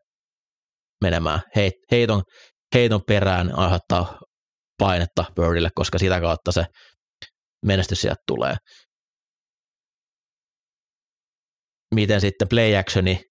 [1.02, 2.22] menemään heit, heiton,
[2.76, 4.20] heiton perään aiheuttaa
[4.78, 6.66] painetta Birdille, koska sitä kautta se
[7.66, 8.56] menestys sieltä tulee.
[11.96, 13.22] Miten sitten play actioni,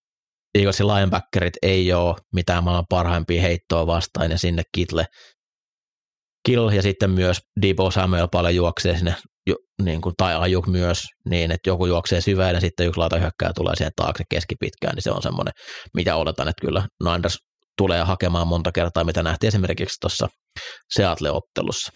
[0.55, 5.07] Eaglesin linebackerit ei ole mitään maailman parhaimpia heittoa vastaan ja sinne Kitle
[6.47, 9.15] Kill ja sitten myös Debo Samuel paljon juoksee sinne,
[9.47, 13.53] jo, niin kuin, tai Ajuk myös, niin että joku juoksee syvään ja sitten yksi hyökkää
[13.55, 15.53] tulee siihen taakse keskipitkään, niin se on semmoinen,
[15.95, 17.39] mitä odotan, että kyllä Niners
[17.77, 20.29] tulee hakemaan monta kertaa, mitä nähtiin esimerkiksi tuossa
[20.95, 21.93] Seattle-ottelussa.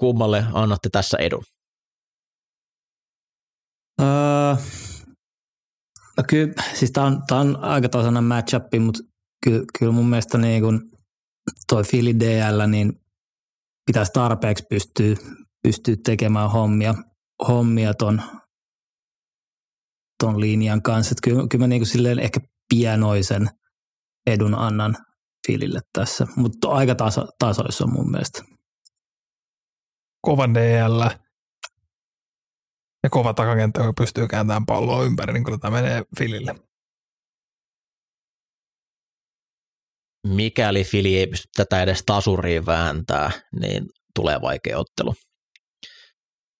[0.00, 1.44] Kummalle annatte tässä edun?
[4.00, 4.56] Öö,
[6.20, 9.02] No kyllä, siis tämä on, on aika tasainen matchup, mutta
[9.44, 10.90] kyllä, kyllä mun mielestä niin kun
[11.66, 12.92] toi Philly DL, niin
[13.86, 15.16] pitäisi tarpeeksi pystyä,
[15.62, 16.94] pystyä tekemään hommia,
[17.48, 18.22] hommia ton,
[20.22, 21.12] ton linjan kanssa.
[21.12, 22.40] Että kyllä, kyllä mä niin silleen ehkä
[22.74, 23.50] pienoisen
[24.26, 24.96] edun annan
[25.46, 28.42] Filille tässä, mutta aika taso, tasoissa mun mielestä.
[30.20, 31.00] Kovan DL
[33.02, 36.54] ja kova takakenttä, joka pystyy kääntämään palloa ympäri, niin kyllä tämä menee Filille.
[40.26, 45.14] Mikäli Fili ei pysty tätä edes tasuriin vääntää, niin tulee vaikea ottelu.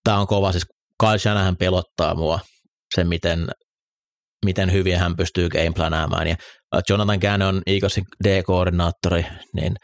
[0.04, 0.66] Tämä on kova, siis
[1.00, 2.40] Kyle Shanahan pelottaa mua
[2.94, 3.46] se, miten,
[4.44, 6.26] miten hyvin hän pystyy gameplanäämään.
[6.26, 6.36] Ja
[6.88, 9.76] Jonathan Gannon, Eaglesin D-koordinaattori, niin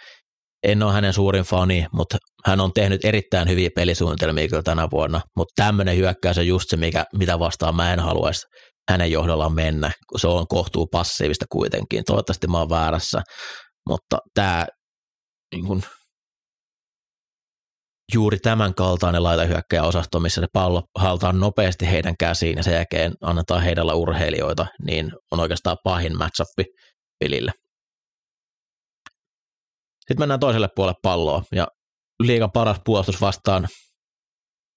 [0.67, 5.21] en ole hänen suurin fani, mutta hän on tehnyt erittäin hyviä pelisuunnitelmia kyllä tänä vuonna,
[5.37, 8.47] mutta tämmöinen hyökkäys on just se, mikä, mitä vastaan mä en haluaisi
[8.91, 12.05] hänen johdollaan mennä, kun se on kohtuu passiivista kuitenkin.
[12.05, 13.23] Toivottavasti mä oon väärässä,
[13.89, 14.67] mutta tämä
[15.55, 15.83] niin kun,
[18.15, 23.13] juuri tämän kaltainen laitahyökkäjä osasto, missä se pallo haltaan nopeasti heidän käsiin ja sen jälkeen
[23.21, 26.67] annetaan heidällä urheilijoita, niin on oikeastaan pahin matchup
[27.21, 27.53] pelille.
[30.09, 31.69] Sitten mennään toiselle puolelle palloa ja
[32.23, 33.69] liigan paras puolustus vastaan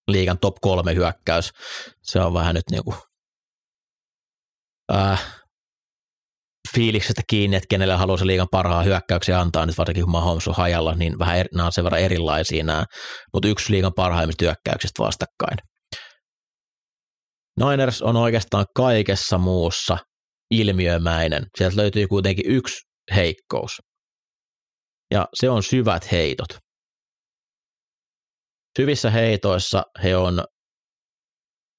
[0.07, 1.51] liigan top kolme hyökkäys.
[2.03, 2.97] Se on vähän nyt niin kuin,
[4.93, 5.39] äh,
[6.75, 10.55] fiiliksestä kiinni, että kenelle haluaa se liigan parhaan hyökkäyksiä antaa, nyt varsinkin kun Mahomes on
[10.55, 12.85] hajalla, niin vähän eri, nämä on sen verran erilaisia nämä,
[13.33, 15.57] mutta yksi liigan parhaimmista hyökkäyksistä vastakkain.
[17.59, 19.97] Niners on oikeastaan kaikessa muussa
[20.51, 21.45] ilmiömäinen.
[21.57, 22.77] Sieltä löytyy kuitenkin yksi
[23.15, 23.81] heikkous
[25.11, 26.49] ja se on syvät heitot.
[28.77, 30.43] Syvissä heitoissa he on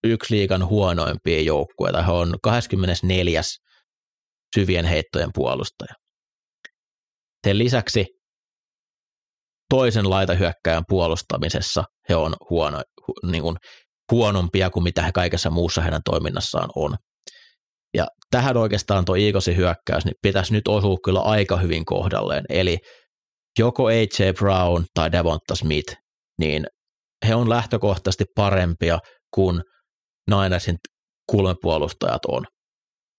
[0.05, 2.03] yksi liikan huonoimpia joukkueita.
[2.03, 3.41] He on 24.
[4.55, 5.95] syvien heittojen puolustaja.
[7.47, 8.07] Sen lisäksi
[9.71, 12.83] toisen laitahyökkäjän puolustamisessa he on huono,
[13.31, 13.57] niin kuin
[14.11, 16.97] huonompia kuin mitä he kaikessa muussa heidän toiminnassaan on.
[17.95, 22.45] Ja tähän oikeastaan tuo Eaglesin hyökkäys niin pitäisi nyt osua kyllä aika hyvin kohdalleen.
[22.49, 22.79] Eli
[23.59, 24.33] joko A.J.
[24.39, 25.97] Brown tai Devonta Smith,
[26.39, 26.67] niin
[27.29, 28.99] he on lähtökohtaisesti parempia
[29.35, 29.63] kuin
[30.31, 30.77] Ninersin
[31.31, 32.47] kulmepuolustajat on.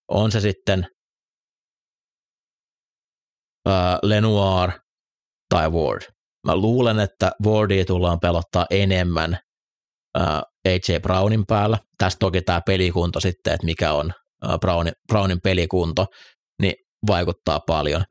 [0.07, 0.87] On se sitten
[3.69, 4.71] äh, Lenoir
[5.49, 6.01] tai Ward.
[6.47, 9.37] Mä luulen, että Wardia tullaan pelottaa enemmän
[10.19, 10.97] äh, A.J.
[11.01, 11.77] Brownin päällä.
[11.97, 14.13] Tästä toki tämä pelikunto sitten, että mikä on
[14.45, 16.07] äh, Brownin, Brownin pelikunto,
[16.61, 16.75] niin
[17.07, 18.03] vaikuttaa paljon–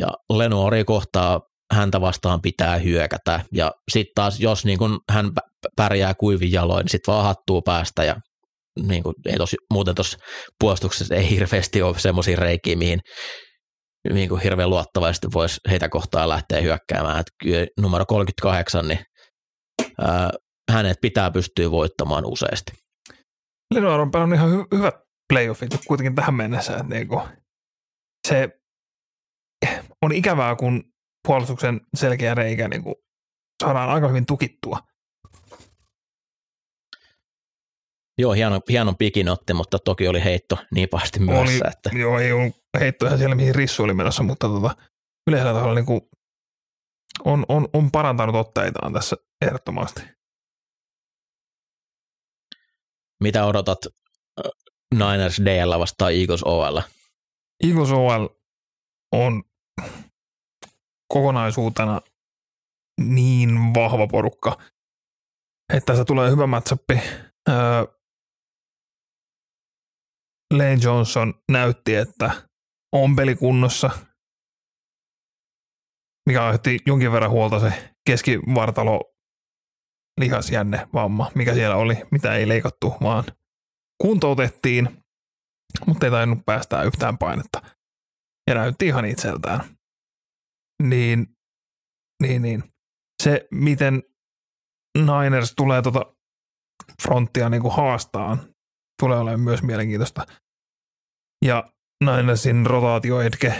[0.00, 1.40] ja Lenoiri kohtaa
[1.74, 3.40] häntä vastaan pitää hyökätä.
[3.52, 5.30] Ja sitten taas, jos niin kun hän
[5.76, 8.16] pärjää kuivin jaloin, niin sitten vaan hattuu päästä ja
[8.82, 10.18] niin kun, ei tos, muuten tuossa
[10.60, 13.00] puolustuksessa ei hirveästi ole semmoisia reikiä, mihin
[14.12, 17.20] niin kuin hirveän luottavaisesti voisi heitä kohtaan lähteä hyökkäämään.
[17.20, 18.98] Että numero 38, niin
[20.00, 20.30] ää,
[20.70, 22.72] hänet pitää pystyä voittamaan useasti.
[23.74, 24.94] Lenoir on pelannut ihan hy- hyvät
[25.32, 26.72] playoffit kuitenkin tähän mennessä.
[26.72, 27.22] Että niin kuin
[28.28, 28.48] se
[30.02, 30.84] on ikävää, kun
[31.28, 32.94] puolustuksen selkeä reikä niin kuin
[33.62, 34.78] saadaan aika hyvin tukittua.
[38.18, 41.40] Joo, hieno, hienon pikin otti, mutta toki oli heitto niin pahasti myös.
[41.40, 41.90] Oli, että...
[41.92, 44.76] Joo, ei ollut heittoja siellä, mihin Rissu oli menossa, mutta tota,
[45.26, 46.00] yleisellä tasolla niin kuin
[47.24, 50.02] on, on, on, parantanut otteitaan tässä ehdottomasti.
[53.20, 54.50] Mitä odotat äh,
[54.94, 56.80] Niners DL vastaan Eagles OL?
[57.64, 58.28] Eagles OL
[59.12, 59.42] on
[61.12, 62.00] kokonaisuutena
[63.00, 64.58] niin vahva porukka,
[65.74, 67.00] että tässä tulee hyvä matchappi.
[67.48, 67.84] Öö,
[70.54, 72.30] Lane Johnson näytti, että
[72.92, 73.90] on pelikunnossa,
[76.26, 79.14] mikä aiheutti jonkin verran huolta se keskivartalo
[80.20, 83.24] lihasjänne vamma, mikä siellä oli, mitä ei leikattu, vaan
[84.02, 85.04] kuntoutettiin,
[85.86, 87.62] mutta ei tainnut päästää yhtään painetta.
[88.46, 89.60] Ja näytti ihan itseltään.
[90.82, 91.36] Niin,
[92.22, 92.64] niin, niin.
[93.22, 94.02] Se, miten
[94.98, 96.14] Niners tulee tuota
[97.02, 98.54] fronttia niin kuin haastaan,
[99.02, 100.26] tulee olemaan myös mielenkiintoista.
[101.44, 101.72] Ja
[102.04, 103.54] Ninersin rotaatioetke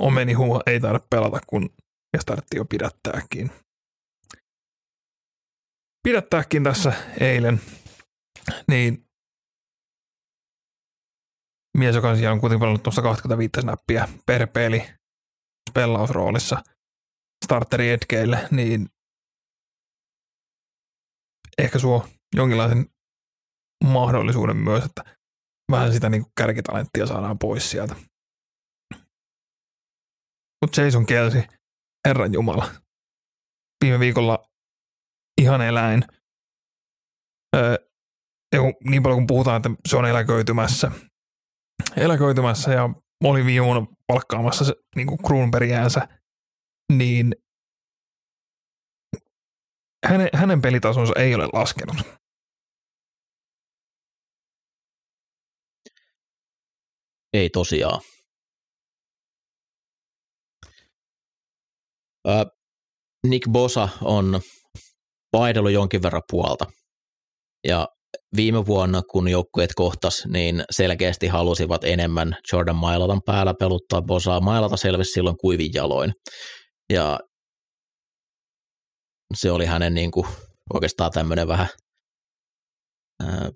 [0.00, 1.70] Omenihu ei taida pelata, kun
[2.12, 3.50] ja startti jo pidättääkin.
[6.02, 7.60] Pidättääkin tässä eilen,
[8.68, 9.03] niin
[11.78, 14.86] mies, joka on siellä on kuitenkin pelannut tuossa 25 snappia per peli
[15.70, 16.62] spellausroolissa
[17.44, 18.88] starteri etkeille, niin
[21.58, 22.86] ehkä suo jonkinlaisen
[23.84, 25.04] mahdollisuuden myös, että
[25.70, 27.96] vähän sitä niin kuin kärkitalenttia saadaan pois sieltä.
[30.62, 31.44] Mutta Jason Kelsi,
[32.08, 32.70] Herran Jumala,
[33.84, 34.50] viime viikolla
[35.40, 36.04] ihan eläin.
[37.56, 37.76] Öö,
[38.84, 40.90] niin paljon kun puhutaan, että se on eläköitymässä,
[41.96, 42.90] eläköitymässä ja
[43.24, 46.08] oli viime vuonna palkkaamassa se, niin kuin Kruunbergiänsä,
[46.92, 47.34] niin
[50.06, 51.96] hänen, hänen pelitasonsa ei ole laskenut.
[57.32, 58.00] Ei tosiaan.
[63.26, 64.40] Nick Bosa on
[65.32, 66.66] vaihdellut jonkin verran puolta.
[67.66, 67.88] Ja
[68.36, 74.40] viime vuonna, kun joukkueet kohtas, niin selkeästi halusivat enemmän Jordan Mailatan päällä peluttaa Bosaa.
[74.40, 76.12] Mailata selvisi silloin kuivin jaloin.
[76.92, 77.18] Ja
[79.34, 80.26] se oli hänen niin kuin,
[80.74, 81.68] oikeastaan tämmöinen vähän
[83.22, 83.48] äh,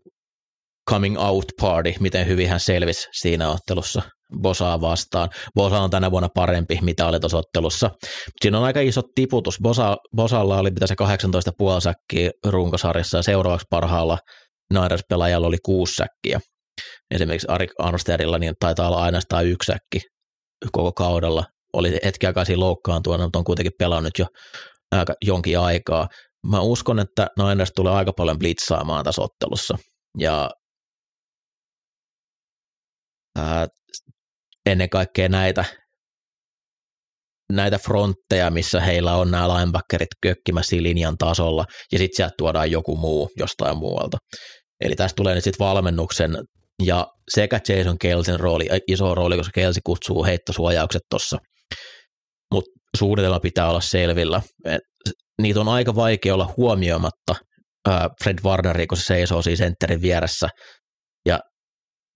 [0.91, 4.03] coming out party, miten hyvin hän selvisi siinä ottelussa
[4.41, 5.29] Bosaa vastaan.
[5.55, 7.91] Bosa on tänä vuonna parempi, mitä oli tuossa ottelussa.
[8.41, 9.59] Siinä on aika iso tiputus.
[9.63, 10.95] Bosa, Bosalla oli mitä se
[11.75, 14.19] 18,5 säkkiä runkosarjassa ja seuraavaksi parhaalla
[14.75, 16.41] Niners-pelaajalla oli kuusi säkkiä.
[17.15, 20.01] Esimerkiksi Arik Armsteadilla niin taitaa olla ainoastaan yksi säkki
[20.73, 21.45] koko kaudella.
[21.73, 24.27] Oli hetki aikaa siinä loukkaantua, mutta on kuitenkin pelannut jo
[24.91, 26.09] aika jonkin aikaa.
[26.47, 29.79] Mä uskon, että Niners tulee aika paljon blitzaamaan tässä ottelussa.
[30.19, 30.51] Ja
[33.39, 33.67] ää,
[34.67, 35.65] ennen kaikkea näitä,
[37.53, 42.97] näitä frontteja, missä heillä on nämä linebackerit kökkimässä linjan tasolla, ja sitten sieltä tuodaan joku
[42.97, 44.19] muu jostain muualta.
[44.81, 46.39] Eli tästä tulee nyt sitten valmennuksen
[46.83, 51.39] ja sekä Jason Kelsin rooli, iso rooli, koska Kelsi kutsuu heittosuojaukset tuossa,
[52.55, 54.43] mutta suunnitelma pitää olla selvillä.
[54.65, 54.83] Et
[55.43, 57.35] niitä on aika vaikea olla huomioimatta
[58.23, 60.49] Fred Warneri, kun se seisoo siinä sentterin vieressä,
[61.27, 61.41] ja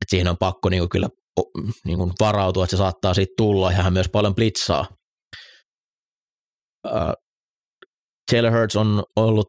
[0.08, 1.08] siihen on pakko niinku kyllä
[1.84, 4.86] niin kuin varautua, että se saattaa siitä tulla, ja hän myös paljon blitzaa.
[8.30, 9.48] Taylor Hurts on ollut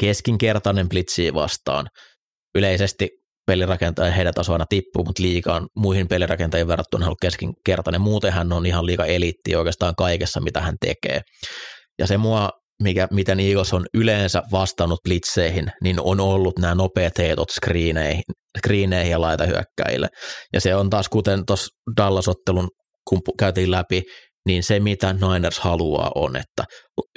[0.00, 1.86] keskinkertainen blitsiä vastaan.
[2.54, 3.08] Yleisesti
[3.46, 8.00] pelirakentajan heidän taso aina tippuu, mutta liikaan muihin pelirakentajiin verrattuna hän on keskinkertainen.
[8.00, 11.20] Muuten hän on ihan liika eliitti oikeastaan kaikessa, mitä hän tekee.
[11.98, 12.50] Ja se mua,
[12.82, 18.22] mikä, miten Eagles on yleensä vastannut blitzeihin, niin on ollut nämä nopeat heitot screeneihin,
[18.58, 20.08] screeneihin ja laitahyökkäille.
[20.52, 22.68] Ja se on taas, kuten tuossa Dallas-ottelun,
[23.08, 24.02] kun käytiin läpi,
[24.46, 26.64] niin se mitä Niners haluaa on, että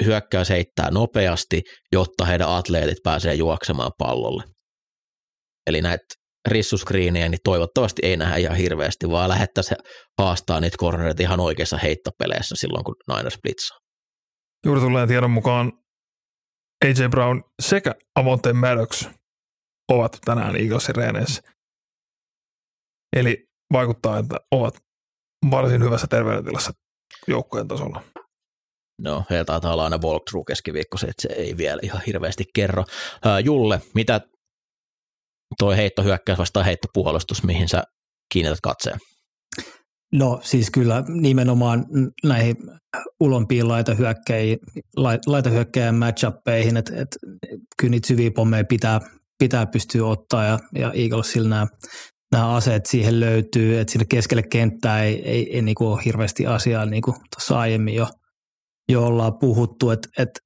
[0.05, 1.61] hyökkäys heittää nopeasti,
[1.91, 4.43] jotta heidän atleetit pääsee juoksemaan pallolle.
[5.67, 6.05] Eli näitä
[6.49, 9.77] rissuskriinejä, niin toivottavasti ei nähdä ihan hirveästi, vaan lähettäisiin
[10.19, 13.77] haastaa niitä cornerit ihan oikeassa heittopeleissä silloin, kun Niners blitzaa.
[14.65, 15.71] Juuri tulee tiedon mukaan
[16.85, 19.07] AJ Brown sekä Avonte Maddox
[19.91, 21.41] ovat tänään Eaglesin reeneissä.
[23.15, 24.73] Eli vaikuttaa, että ovat
[25.51, 26.71] varsin hyvässä terveydentilassa
[27.27, 28.01] joukkojen tasolla.
[29.01, 32.83] No, heillä taitaa olla aina walkthrough keskiviikko, että se ei vielä ihan hirveästi kerro.
[33.43, 34.21] Julle, mitä
[35.59, 37.83] toi heittohyökkäys vastaan heittopuolustus, mihin sä
[38.33, 38.99] kiinnität katseen?
[40.13, 41.85] No siis kyllä nimenomaan
[42.23, 42.55] näihin
[43.19, 44.59] ulompiin laitahyökkäjiin,
[45.27, 47.17] laitahyökkäjän matchuppeihin, että et,
[47.77, 48.99] kyllä niitä syviä pommeja pitää,
[49.39, 51.67] pitää pystyä ottaa ja, ja Eaglesilla nämä,
[52.33, 56.85] nämä aseet siihen löytyy, että sinne keskelle kenttää ei, ei, ei niin ole hirveästi asiaa,
[56.85, 58.07] niin kuin tuossa aiemmin jo,
[58.89, 60.39] jo ollaan puhuttu, että, että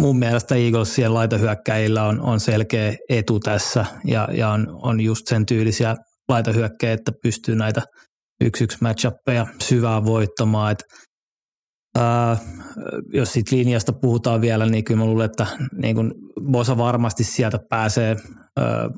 [0.00, 5.46] mun mielestä Eaglesien laitohyökkäjillä on, on selkeä etu tässä ja, ja on, on just sen
[5.46, 5.94] tyylisiä
[6.28, 7.82] laitohyökkäjä, että pystyy näitä
[8.40, 10.72] yksi yksi matchappeja syvään voittamaan.
[10.72, 10.82] Et,
[11.98, 12.36] ää,
[13.12, 15.46] jos siitä linjasta puhutaan vielä, niin kyllä mä luulen, että
[15.76, 16.14] niin kun
[16.50, 18.16] Bosa varmasti sieltä pääsee
[18.56, 18.88] ää,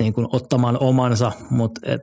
[0.00, 2.00] niin kun ottamaan omansa, mutta et,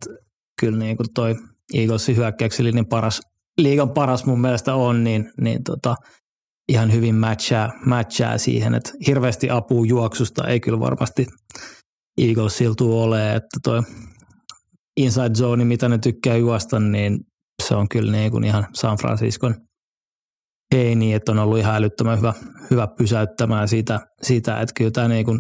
[0.60, 1.36] kyllä niin kun toi
[1.74, 3.22] Eaglesin hyökkäyksellinen paras,
[3.58, 5.96] liigan paras mun mielestä on, niin, niin tota,
[6.70, 11.26] ihan hyvin matchaa, matchaa siihen, että hirveästi apua juoksusta ei kyllä varmasti
[12.18, 13.82] Eaglesiltu ole, että toi
[14.98, 17.20] inside zone, mitä ne tykkää juosta, niin
[17.64, 19.56] se on kyllä niin kuin ihan San Franciscon
[20.74, 22.34] heini, että on ollut ihan älyttömän hyvä,
[22.72, 25.40] hyvä pysäyttämään sitä, sitä että kyllä tämä niin kuin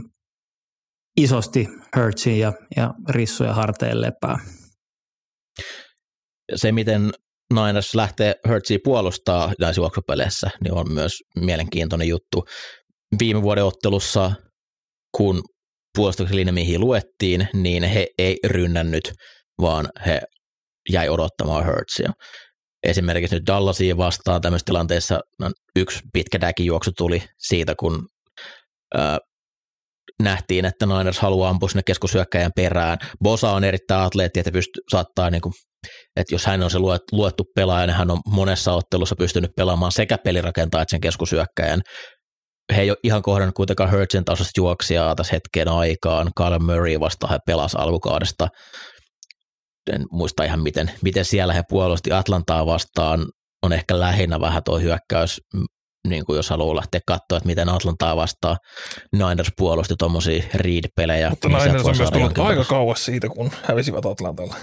[1.18, 4.39] isosti Hurtsin ja, ja rissuja harteille lepää.
[6.55, 7.11] Se, miten
[7.53, 9.82] Niners lähtee Hurtsia puolustaa näissä
[10.63, 12.45] niin on myös mielenkiintoinen juttu.
[13.20, 14.32] Viime vuoden ottelussa,
[15.18, 15.41] kun
[15.97, 19.13] puolustuksen linja, mihin luettiin, niin he ei rynnännyt,
[19.61, 20.22] vaan he
[20.89, 22.11] jäi odottamaan Hurtsia.
[22.84, 28.07] Esimerkiksi nyt Dallasia vastaan tämmöisessä tilanteessa no, yksi pitkä juoksu tuli siitä, kun
[30.24, 32.97] nähtiin, että Niners haluaa ampua sinne keskushyökkäjän perään.
[33.24, 35.53] Bosa on erittäin atleetti, että pystyy, saattaa niin kuin
[36.15, 36.80] että jos hän on se
[37.11, 41.82] luettu pelaaja, niin hän on monessa ottelussa pystynyt pelaamaan sekä pelirakentaa että sen keskusyökkäjän.
[42.76, 46.32] He ei ole ihan kohdannut kuitenkaan Hurtsin tasosta juoksijaa tässä hetken aikaan.
[46.38, 48.47] Carl Murray vasta he pelasi alkukaudesta.
[49.93, 53.26] En muista ihan miten, miten siellä he puolusti Atlantaa vastaan.
[53.63, 55.41] On ehkä lähinnä vähän tuo hyökkäys,
[56.10, 58.58] niin kuin jos haluaa lähteä katsoa, että miten Atlantaa vastaa.
[59.14, 61.30] Niners puolusti tuommoisia read-pelejä.
[61.30, 64.55] Mutta niin Niners on myös tullut aika kauas siitä, kun hävisivät Atlantalle.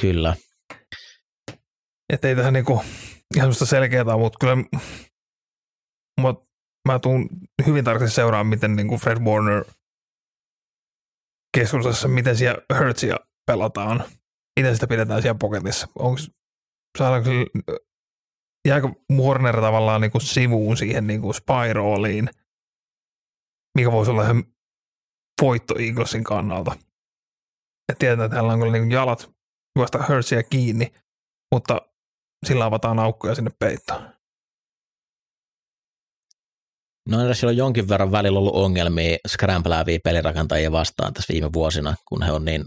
[0.00, 0.36] Kyllä.
[2.12, 2.72] Että ei tähän niinku
[3.36, 4.56] ihan semmoista selkeää, mutta kyllä
[6.20, 6.34] mä,
[6.88, 7.28] mä tuun
[7.66, 9.64] hyvin tarkasti seuraamaan, miten niinku Fred Warner
[11.58, 13.16] keskustassa, miten siellä Hertzia
[13.46, 14.04] pelataan,
[14.60, 15.88] miten sitä pidetään siellä poketissa.
[15.98, 16.20] Onko
[16.98, 17.30] saadaanko
[18.68, 22.28] jääkö Warner tavallaan niinku sivuun siihen niinku spiraliin,
[23.78, 24.44] mikä voisi olla ihan
[25.42, 26.76] voitto Eaglesin kannalta.
[27.92, 29.30] Et tiedetään, että hänellä on kyllä niinku jalat
[29.76, 30.92] juosta Hertzia kiinni,
[31.54, 31.80] mutta
[32.46, 34.10] sillä avataan aukkoja sinne peittoon.
[37.08, 42.22] No siellä on jonkin verran välillä ollut ongelmia scramblääviä pelirakentajia vastaan tässä viime vuosina, kun
[42.22, 42.64] he on niin,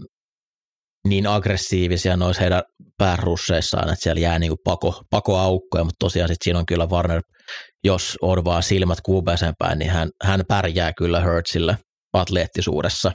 [1.08, 2.62] niin aggressiivisia noissa heidän
[2.98, 7.22] päärusseissaan, että siellä jää niin pako, pakoaukkoja, mutta tosiaan sit siinä on kyllä Warner,
[7.84, 11.78] jos on vaan silmät kuupeeseen päin, niin hän, hän pärjää kyllä Hertzille
[12.12, 13.12] atleettisuudessa.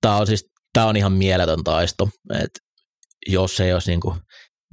[0.00, 2.58] Tämä on siis tämä on ihan mieletön taisto, että
[3.26, 4.20] jos ei olisi niin, kuin,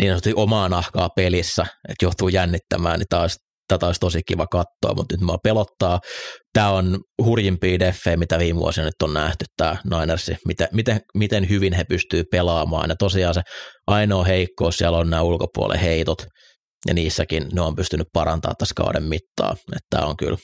[0.01, 3.37] niin omaa nahkaa pelissä, että joutuu jännittämään, niin taas,
[3.67, 5.99] tätä olisi tosi kiva katsoa, mutta nyt mä pelottaa.
[6.53, 11.49] Tämä on hurjimpia deffejä, mitä viime vuosina nyt on nähty, tämä Ninersi, miten, miten, miten
[11.49, 12.89] hyvin he pystyy pelaamaan.
[12.89, 13.41] Ja tosiaan se
[13.87, 16.25] ainoa heikkous siellä on nämä ulkopuolen heitot,
[16.87, 19.55] ja niissäkin ne on pystynyt parantamaan tässä kauden mittaa.
[19.89, 20.37] Tämä on kyllä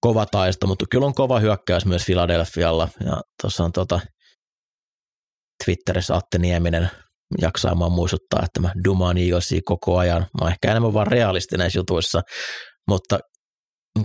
[0.00, 2.88] kova taisto, mutta kyllä on kova hyökkäys myös Philadelphialla.
[3.04, 4.00] Ja tuossa on tota,
[5.64, 6.90] Twitterissä Atte Nieminen
[7.40, 10.20] jaksaa mua muistuttaa, että mä dumaan Eaglesia koko ajan.
[10.20, 12.20] Mä oon ehkä enemmän vaan realisti näissä jutuissa,
[12.88, 13.18] mutta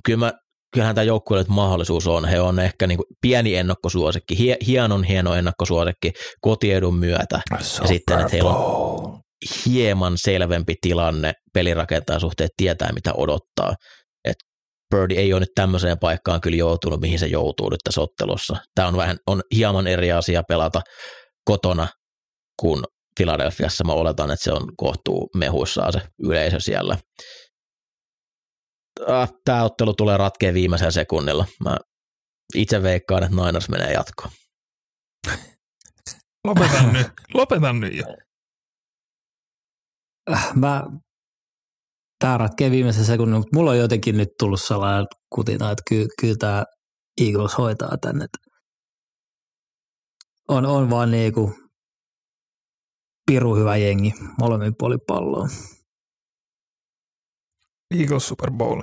[0.06, 0.32] kyllä mä,
[0.74, 2.26] kyllähän tämä joukkueelle mahdollisuus on.
[2.26, 6.12] He on ehkä niin kuin pieni ennakkosuosikki, hie, hienon hieno ennakkosuosikki
[6.42, 7.42] kotiedun myötä.
[7.62, 9.20] So ja sitten, että heillä on
[9.66, 13.76] hieman selvempi tilanne pelirakentajan suhteen, tietää mitä odottaa.
[14.26, 14.36] Et
[14.96, 18.56] Birdi ei ole nyt tämmöiseen paikkaan kyllä joutunut, mihin se joutuu nyt tässä ottelussa.
[18.76, 20.82] Tämä on vähän on hieman eri asia pelata
[21.46, 21.88] kotona
[22.62, 22.84] kuin
[23.18, 26.98] Filadelfiassa mä oletan, että se on kohtuu mehuissaan se yleisö siellä.
[29.08, 31.46] Ah, Tämä ottelu tulee ratkeen viimeisellä sekunnilla.
[31.64, 31.78] Mä
[32.56, 34.32] itse veikkaan, että Niners menee jatkoon.
[36.48, 37.08] Lopetan nyt.
[37.34, 38.06] Lopetan nyt jo.
[40.32, 40.84] Äh, mä,
[42.20, 46.36] tämä ratkee viimeisen sekunnin, mutta mulla on jotenkin nyt tullut sellainen kutina, että kyllä, kyllä
[46.40, 46.64] tämä
[47.22, 48.26] Eagles hoitaa tänne.
[50.48, 51.54] On, on vaan niinku
[53.28, 55.48] piru hyvä jengi molemmin puolin palloa.
[58.00, 58.82] Eagles Super Bowl.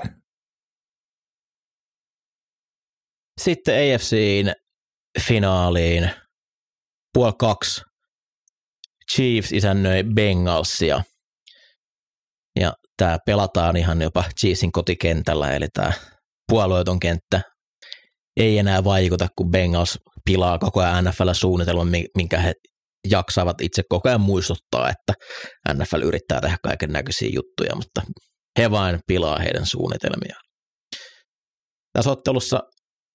[3.41, 4.53] Sitten AFCin
[5.27, 6.11] finaaliin
[7.15, 7.83] puol kaksi
[9.13, 11.03] Chiefs isännöi Bengalsia.
[12.61, 15.93] Ja tämä pelataan ihan jopa Chiefsin kotikentällä, eli tämä
[16.53, 17.43] puolueeton kenttä
[18.37, 22.55] ei enää vaikuta, kun Bengals pilaa koko ajan NFL-suunnitelman, minkä he
[23.11, 25.13] jaksavat itse koko ajan muistuttaa, että
[25.75, 28.03] NFL yrittää tehdä kaiken näköisiä juttuja, mutta
[28.59, 30.43] he vain pilaa heidän suunnitelmiaan.
[31.93, 32.61] Tässä ottelussa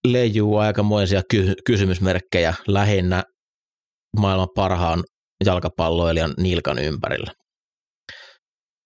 [0.08, 3.24] leijuu aikamoisia ky- kysymysmerkkejä lähinnä
[4.18, 5.04] maailman parhaan
[5.46, 7.34] jalkapalloilijan nilkan ympärillä.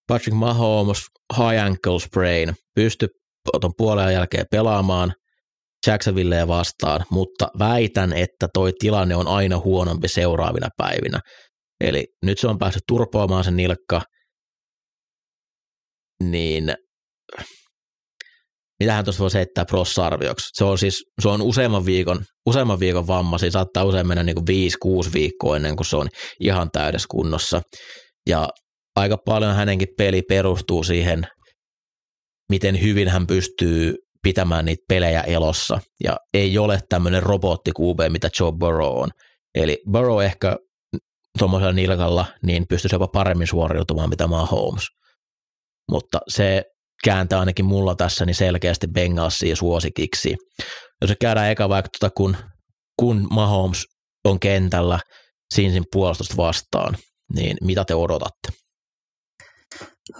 [0.08, 1.02] Patrick Mahomes,
[1.36, 3.08] high ankle sprain, pysty
[3.60, 5.12] tuon puolen jälkeen pelaamaan
[5.86, 11.20] Jacksonvillea vastaan, mutta väitän, että toi tilanne on aina huonompi seuraavina päivinä.
[11.80, 14.02] Eli nyt se on päässyt turpoamaan sen nilkka,
[16.22, 16.74] niin
[18.80, 20.48] mitähän tuossa voisi heittää prossarvioksi.
[20.52, 24.36] Se on siis se on useamman viikon, useamman viikon vamma, siis saattaa usein mennä niin
[24.36, 26.08] kuin 5-6 viikkoa ennen kuin se on
[26.40, 27.62] ihan täydessä kunnossa.
[28.28, 28.48] Ja
[28.96, 31.26] aika paljon hänenkin peli perustuu siihen,
[32.50, 33.94] miten hyvin hän pystyy
[34.24, 35.80] pitämään niitä pelejä elossa.
[36.04, 37.70] Ja ei ole tämmöinen robotti
[38.08, 39.10] mitä Joe Burrow on.
[39.54, 40.56] Eli Burrow ehkä
[41.38, 44.84] tuommoisella nilkalla niin pystyisi jopa paremmin suoriutumaan mitä Mahomes.
[45.90, 46.62] Mutta se
[47.04, 50.36] kääntää ainakin mulla tässä niin selkeästi Bengalsia suosikiksi.
[51.00, 52.36] Jos se käydään eka vaikka tuota, kun,
[53.00, 53.84] kun Mahomes
[54.24, 54.98] on kentällä
[55.54, 56.96] Sinsin puolustusta vastaan,
[57.34, 58.48] niin mitä te odotatte?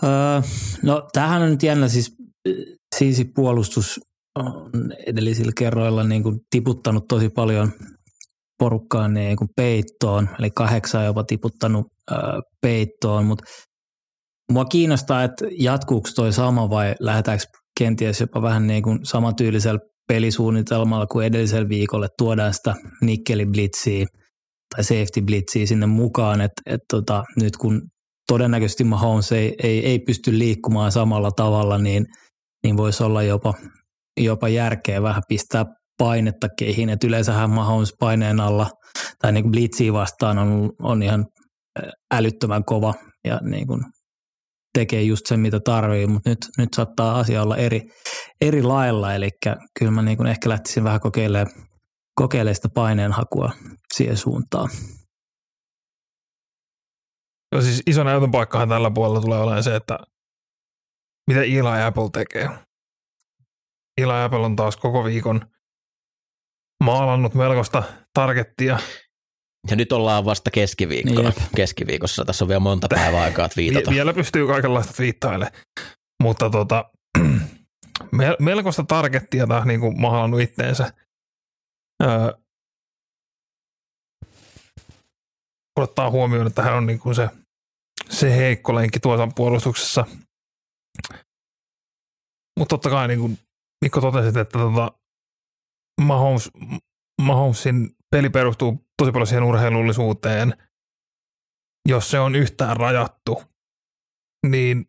[0.04, 0.10] Öö,
[0.82, 2.12] no tämähän on nyt jännä, siis
[2.98, 4.00] Sinsin puolustus
[4.38, 4.70] on
[5.06, 7.72] edellisillä kerroilla niin kuin tiputtanut tosi paljon
[8.58, 11.86] porukkaan niin kuin peittoon, eli kahdeksan jopa tiputtanut
[12.62, 13.44] peittoon, mutta
[14.52, 17.44] Mua kiinnostaa, että jatkuuko toi sama vai lähdetäänkö
[17.78, 24.06] kenties jopa vähän niin kuin samantyylisellä pelisuunnitelmalla kuin edellisellä viikolla, että tuodaan sitä nikkeli blitziä
[24.76, 27.82] tai safety blitziä sinne mukaan, että, että tota, nyt kun
[28.28, 32.06] todennäköisesti Mahomes ei, ei, ei pysty liikkumaan samalla tavalla, niin,
[32.64, 33.54] niin voisi olla jopa,
[34.20, 35.64] jopa järkeä vähän pistää
[35.98, 38.70] painetta keihin, että yleensähän Mahomes paineen alla
[39.18, 41.26] tai niin kuin blitziä vastaan on, on ihan
[42.14, 42.94] älyttömän kova
[43.24, 43.80] ja niin kuin
[44.74, 47.80] tekee just sen, mitä tarvii, mutta nyt, nyt saattaa asia olla eri,
[48.40, 49.30] eri lailla, eli
[49.78, 51.50] kyllä mä niin kuin ehkä lähtisin vähän kokeilemaan,
[52.14, 53.52] kokeilemaan sitä paineenhakua
[53.94, 54.70] siihen suuntaan.
[57.52, 59.98] Joo, siis iso näytön paikkahan tällä puolella tulee olemaan se, että
[61.26, 62.48] mitä Eli Apple tekee.
[63.98, 65.40] Eli Apple on taas koko viikon
[66.84, 67.82] maalannut melkoista
[68.14, 68.78] targettia
[69.70, 71.28] ja nyt ollaan vasta keskiviikkona.
[71.28, 71.48] Niin.
[71.56, 72.24] Keskiviikossa.
[72.24, 73.90] Tässä on vielä monta päivää aikaa viitata.
[73.96, 75.52] Vielä pystyy kaikenlaista twiittailemaan.
[76.22, 76.90] Mutta tota,
[78.40, 80.92] melkoista targettia taas niin kuin mahannut itteensä.
[82.02, 82.32] Öö,
[85.76, 87.28] ottaa huomioon, että hän on niin kuin se,
[88.10, 90.06] se heikko lenkki tuossa puolustuksessa.
[92.58, 93.38] Mutta totta kai niin kuin
[93.84, 94.92] Mikko totesit, että tota,
[96.00, 96.50] Mahomes,
[97.22, 100.52] Mahomesin peli perustuu tosi paljon siihen urheilullisuuteen.
[101.88, 103.42] Jos se on yhtään rajattu,
[104.46, 104.86] niin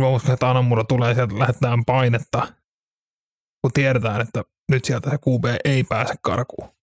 [0.00, 2.38] mä uskon, että Anamura tulee sieltä, lähetetään painetta,
[3.62, 6.79] kun tiedetään, että nyt sieltä se QB ei pääse karkuun.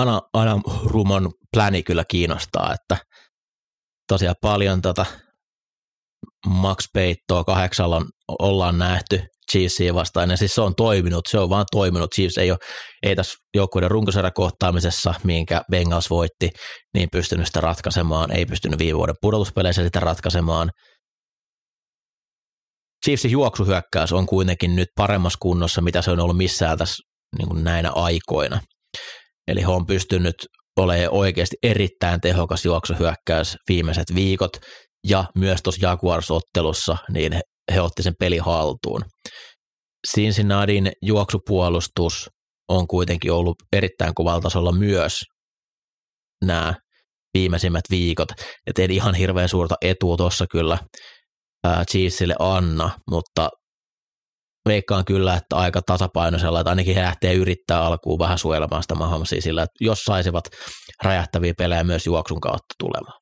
[0.00, 3.04] Ana, Ana Rumon pläni kyllä kiinnostaa, että
[4.08, 5.06] tosiaan paljon tota
[6.46, 9.22] Max Peittoa kahdeksalla on, ollaan nähty
[9.52, 12.10] Chiefsia vastaan, ja siis se on toiminut, se on vaan toiminut.
[12.14, 12.58] Chiefs ei ole,
[13.02, 16.50] ei tässä joukkueiden runkosarjan kohtaamisessa, minkä Bengals voitti,
[16.94, 20.70] niin pystynyt sitä ratkaisemaan, ei pystynyt viime vuoden pudotuspeleissä sitä ratkaisemaan.
[23.04, 27.02] Chiefsin juoksuhyökkäys on kuitenkin nyt paremmassa kunnossa, mitä se on ollut missään tässä
[27.38, 28.60] niin kuin näinä aikoina.
[29.50, 30.34] Eli he on pystynyt
[30.76, 34.52] olemaan oikeasti erittäin tehokas juoksuhyökkäys viimeiset viikot,
[35.08, 37.40] ja myös tuossa Jaguars-ottelussa, niin he,
[37.74, 39.04] he otti sen peli haltuun.
[40.14, 42.28] Cincinnatin juoksupuolustus
[42.68, 45.20] on kuitenkin ollut erittäin kovalla tasolla myös
[46.44, 46.74] nämä
[47.34, 48.28] viimeisimmät viikot.
[48.66, 50.78] Et ei ihan hirveän suurta etua tuossa kyllä
[51.90, 53.48] Chiefsille anna, mutta
[54.68, 59.42] veikkaan kyllä, että aika tasapainoisella, että ainakin he lähtee yrittää alkuun vähän suojelemaan sitä Mahomesia
[59.42, 60.44] sillä, että jos saisivat
[61.04, 63.20] räjähtäviä pelejä myös juoksun kautta tulemaan.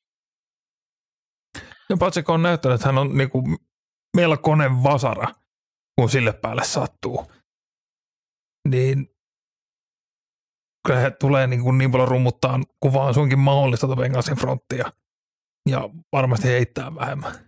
[1.90, 3.42] Ja Patseko on näyttänyt, että hän on niinku
[4.16, 5.28] melkoinen vasara,
[6.00, 7.32] kun sille päälle sattuu.
[8.68, 9.06] Niin
[10.86, 14.92] kyllä he tulee niin, kuin niin paljon rummuttaa kuvaan suinkin mahdollista Bengalsin fronttia.
[15.68, 17.47] Ja varmasti heittää vähemmän.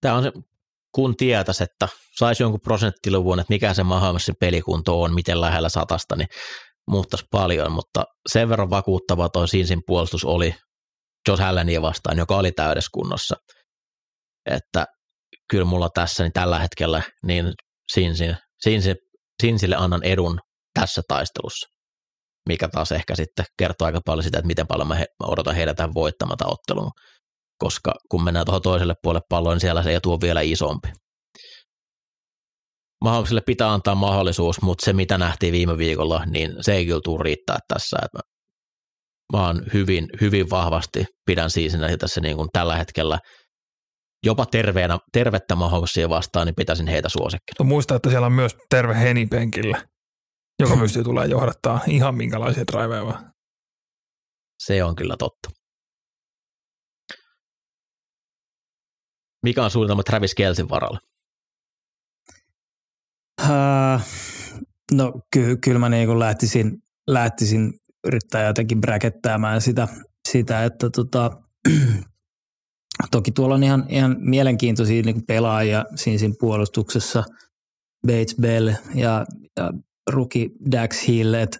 [0.00, 0.32] Tämä on se,
[0.94, 6.16] kun tietäisi, että saisi jonkun prosenttiluvun, että mikä se Mahomesin pelikunto on, miten lähellä satasta,
[6.16, 6.28] niin
[6.90, 10.54] muuttaisi paljon, mutta sen verran vakuuttava tuo Sinsin puolustus oli
[11.28, 13.36] Josh Allenia vastaan, joka oli täydessä kunnossa.
[14.50, 14.86] Että
[15.50, 17.52] kyllä mulla tässä niin tällä hetkellä niin
[17.92, 18.96] Sinsin, Sinsin,
[19.42, 20.40] Sinsille annan edun
[20.74, 21.68] tässä taistelussa.
[22.48, 25.94] mikä taas ehkä sitten kertoo aika paljon sitä, että miten paljon mä odotan heidän tämän
[25.94, 26.90] voittamatta ottelun,
[27.58, 30.88] koska kun mennään tuohon toiselle puolelle palloon, niin siellä se etu on vielä isompi.
[33.04, 37.24] Mahdolliselle pitää antaa mahdollisuus, mutta se mitä nähtiin viime viikolla, niin se ei kyllä tule
[37.24, 37.96] riittää tässä.
[38.04, 38.18] Että
[39.32, 43.18] mä, oon hyvin, hyvin vahvasti pidän siinä tässä niin kuin tällä hetkellä
[44.26, 47.68] jopa terveenä, tervettä mahdollisuuksia vastaan, niin pitäisin heitä suosikkina.
[47.68, 49.82] Muista, että siellä on myös terve Heni penkillä,
[50.60, 53.32] joka pystyy tulee johdattaa ihan minkälaisia driveja vaan.
[54.62, 55.50] Se on kyllä totta.
[59.46, 60.98] Mikä on suunnitelma Travis Kelsin varalla?
[63.42, 64.00] Uh,
[64.92, 67.72] no ky- kyllä mä niin lähtisin, lähtisin
[68.06, 69.88] yrittää jotenkin bräkettäämään sitä,
[70.28, 71.30] sitä että tota,
[73.10, 77.24] toki tuolla on ihan, ihan mielenkiintoisia niin pelaajia siinä, siinä puolustuksessa,
[78.06, 79.24] Bates Bell ja,
[79.56, 79.72] ja
[80.10, 81.58] Ruki Dax Hill, että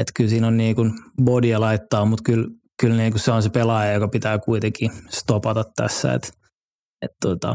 [0.00, 0.76] et kyllä siinä on niin
[1.22, 2.48] bodia laittaa, mutta kyllä,
[2.80, 6.28] kyllä niin se on se pelaaja, joka pitää kuitenkin stopata tässä, että
[7.06, 7.54] et tota,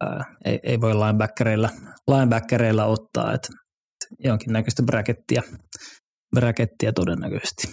[0.00, 1.68] ää, ei, ei, voi linebackereilla,
[2.10, 3.48] linebackereilla ottaa, että
[3.94, 5.42] et jonkinnäköistä brackettia,
[6.36, 7.68] brackettia todennäköisesti.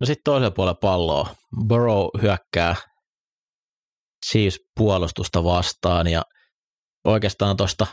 [0.00, 1.34] No sitten toisella puolella palloa.
[1.68, 2.76] Burrow hyökkää
[4.30, 6.22] Chiefs puolustusta vastaan ja
[7.04, 7.86] oikeastaan tuosta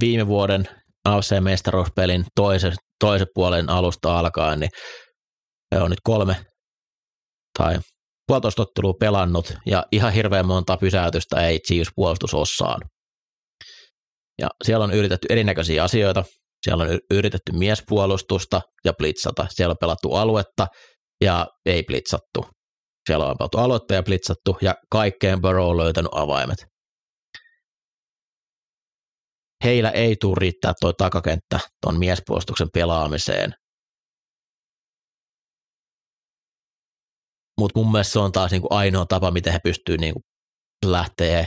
[0.00, 0.68] viime vuoden
[1.08, 4.70] AFC-mestaruuspelin toisen, toisen puolen alusta alkaen, niin
[5.76, 6.36] on nyt kolme
[7.58, 7.78] tai
[8.26, 12.88] puolitoista ottelua pelannut ja ihan hirveän monta pysäytystä ei Chiefs puolustus ole saanut.
[14.38, 16.24] Ja siellä on yritetty erinäköisiä asioita.
[16.62, 19.46] Siellä on yritetty miespuolustusta ja blitzata.
[19.50, 20.66] Siellä on pelattu aluetta
[21.24, 22.46] ja ei blitzattu.
[23.06, 26.66] Siellä on pelattu aluetta ja blitzattu ja kaikkeen Burrow on löytänyt avaimet.
[29.64, 33.54] Heillä ei tule riittää tuo takakenttä tuon miespuolustuksen pelaamiseen.
[37.58, 40.20] Mutta mun mielestä se on taas niinku ainoa tapa, miten he pystyvät niinku
[40.84, 41.46] lähteä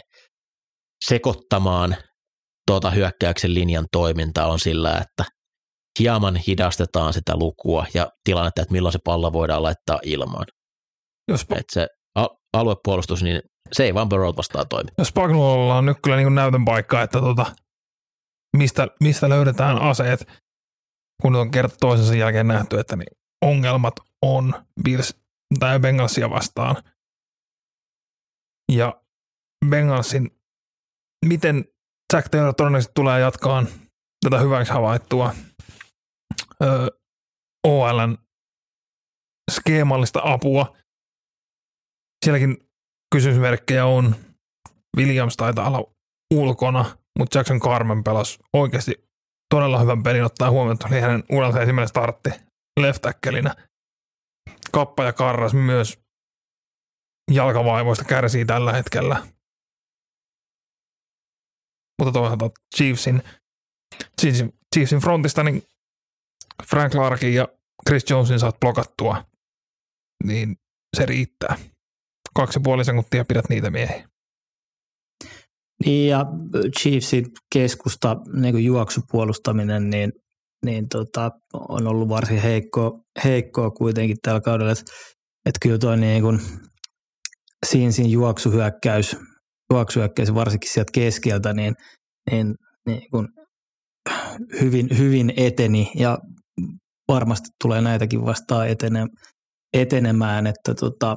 [1.05, 1.95] sekoittamaan
[2.67, 5.25] tuota hyökkäyksen linjan toimintaa on sillä, että
[5.99, 10.45] hieman hidastetaan sitä lukua ja tilannetta, että milloin se pallo voidaan laittaa ilmaan.
[11.27, 11.87] Jos pa- se
[12.53, 14.89] aluepuolustus, niin se ei vaan Burrow vastaan toimi.
[14.97, 17.45] Jos Pagnuololla on nyt kyllä niin näytön paikka, että tota,
[18.57, 20.27] mistä, mistä löydetään aseet,
[21.21, 25.20] kun on kerta toisensa jälkeen nähty, että niin ongelmat on Bills
[25.59, 26.83] tai Bengalsia vastaan.
[28.71, 29.01] Ja
[29.69, 30.31] Bengalsin,
[31.25, 31.65] miten
[32.13, 33.65] Jack Taylor todennäköisesti tulee jatkaa
[34.23, 35.33] tätä hyväksi havaittua
[36.63, 36.87] öö,
[37.67, 38.17] OLn
[39.51, 40.77] skeemallista apua.
[42.25, 42.57] Sielläkin
[43.15, 44.15] kysymysmerkkejä on.
[44.97, 45.93] Williams taitaa olla
[46.33, 49.03] ulkona, mutta Jackson Carmen pelasi oikeasti
[49.53, 52.29] todella hyvän pelin ottaa huomioon, että oli hänen uransa ensimmäinen startti
[52.79, 53.05] left
[54.71, 55.99] Kappa ja Karras myös
[57.31, 59.27] jalkavaivoista kärsii tällä hetkellä.
[61.99, 63.23] Mutta toisaalta Chiefsin,
[64.21, 65.63] Chiefsin, Chiefsin frontista niin
[66.69, 67.47] Frank Larkin ja
[67.87, 69.25] Chris Jonesin saat blokattua,
[70.23, 70.57] niin
[70.97, 71.55] se riittää.
[72.35, 74.09] Kaksi ja puoli sekuntia pidät niitä miehiä.
[75.85, 76.25] Niin ja
[76.79, 80.13] Chiefsin keskusta niin juoksupuolustaminen, niin,
[80.65, 82.91] niin tota, on ollut varsin heikkoa,
[83.23, 84.71] heikkoa kuitenkin tällä kaudella.
[84.71, 84.91] Että
[85.45, 86.39] et kyllä tuo niin kuin
[87.65, 89.15] Sinsin juoksuhyökkäys,
[89.73, 91.73] juoksuhyökkäys varsinkin sieltä keskeltä, niin,
[92.31, 92.55] niin,
[92.85, 93.27] niin kuin
[94.61, 96.17] hyvin, hyvin eteni ja
[97.07, 99.05] varmasti tulee näitäkin vastaan etene,
[99.73, 101.15] etenemään, että tota,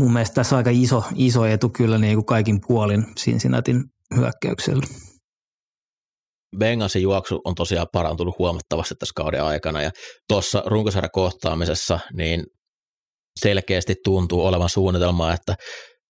[0.00, 3.84] mun mielestä tässä on aika iso, iso etu kyllä niin kuin kaikin puolin Cincinnatin
[4.16, 4.86] hyökkäyksellä.
[6.58, 9.90] Bengalsin juoksu on tosiaan parantunut huomattavasti tässä kauden aikana ja
[10.28, 12.44] tuossa runkosarjan kohtaamisessa niin
[13.40, 15.54] selkeästi tuntuu olevan suunnitelma, että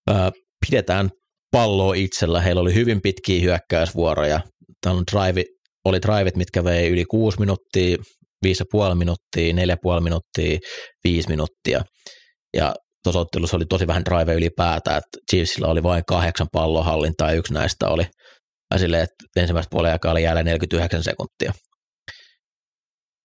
[0.09, 0.31] ää,
[0.69, 1.09] pidetään
[1.51, 2.41] palloa itsellä.
[2.41, 4.41] Heillä oli hyvin pitkiä hyökkäysvuoroja.
[4.81, 5.43] Tämä drive,
[5.85, 7.97] oli driveit, mitkä vei yli 6 minuuttia,
[8.45, 9.53] 5,5 minuuttia,
[9.95, 10.59] 4,5 minuuttia,
[11.03, 11.81] 5 minuuttia.
[12.57, 17.37] Ja tuossa ottelussa oli tosi vähän drive ylipäätään, että Chiefsillä oli vain kahdeksan pallohallintaa ja
[17.37, 18.03] yksi näistä oli
[18.77, 21.53] silleen, että ensimmäistä puolen aikaa oli jäällä 49 sekuntia.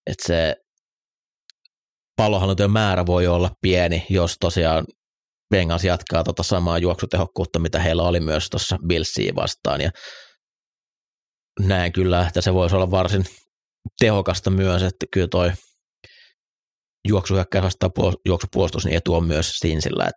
[0.06, 0.56] Että se
[2.16, 4.84] pallohallintojen määrä voi olla pieni, jos tosiaan
[5.50, 9.80] Bengals jatkaa tota samaa juoksutehokkuutta, mitä heillä oli myös tuossa Billsiin vastaan.
[9.80, 9.90] Ja
[11.60, 13.24] näen kyllä, että se voisi olla varsin
[13.98, 15.52] tehokasta myös, että kyllä toi
[17.08, 17.92] juoksuhyökkäys vastaan
[18.26, 20.10] juoksupuolustus, niin etu on myös Sinsillä.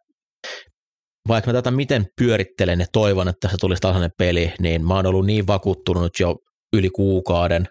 [1.28, 5.06] Vaikka mä tätä miten pyörittelen ja toivon, että se tulisi tasainen peli, niin mä oon
[5.06, 6.36] ollut niin vakuuttunut jo
[6.74, 7.68] yli kuukauden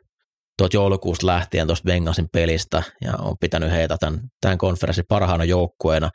[0.58, 6.10] tuot joulukuusta lähtien tuosta Bengalsin pelistä ja on pitänyt heitä tämän, tämän konferenssin parhaana joukkueena,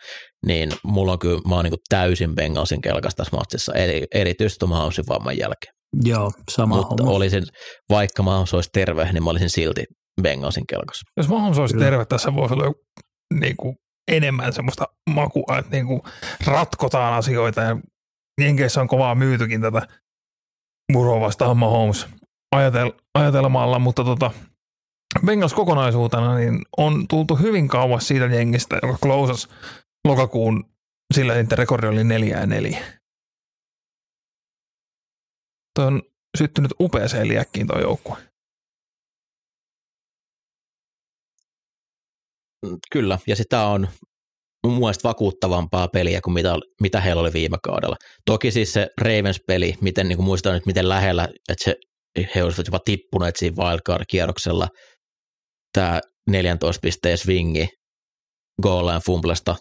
[0.46, 5.06] niin mulla on kyllä, mä oon niin täysin Bengalsin kelkas tässä matsissa, eri, erityisesti Mahomesin
[5.10, 5.74] vamman jälkeen.
[6.04, 7.16] Joo, sama Mutta homma.
[7.16, 7.44] olisin,
[7.90, 9.84] vaikka Mahomes olisi terve, niin mä olisin silti
[10.22, 11.02] Bengalsin kelkas.
[11.18, 11.86] Jos Mahomes olisi Kyllä.
[11.86, 12.74] terve, tässä voisi olla
[13.40, 13.76] niin kuin,
[14.10, 16.02] enemmän semmoista makua, että niin kuin,
[16.46, 17.78] ratkotaan asioita ja
[18.42, 19.88] Jenkeissä on kovaa myytykin tätä
[20.94, 22.08] Burrow vastaan Mahomes
[22.56, 24.32] ajatel, ajatelmalla, mutta tota,
[25.26, 29.50] Bengals kokonaisuutena niin on tultu hyvin kauas siitä jengistä, joka closas
[30.08, 30.66] lokakuun
[31.14, 32.80] sillä, että rekordi oli 4 ja 4.
[35.76, 36.02] Tuo on
[36.38, 38.29] syttynyt upeaseen liäkkiin tuo joukkue.
[42.92, 43.88] Kyllä, ja sitä on
[44.68, 47.96] mun mielestä vakuuttavampaa peliä kuin mitä, mitä heillä oli viime kaudella.
[48.26, 51.76] Toki siis se Ravens-peli, miten niin muistan nyt miten lähellä, että se,
[52.36, 54.68] he olisivat jopa tippuneet siinä wildcard-kierroksella,
[55.74, 56.00] tämä
[56.30, 57.68] 14 pisteen swingi
[58.62, 59.56] goal fumblesta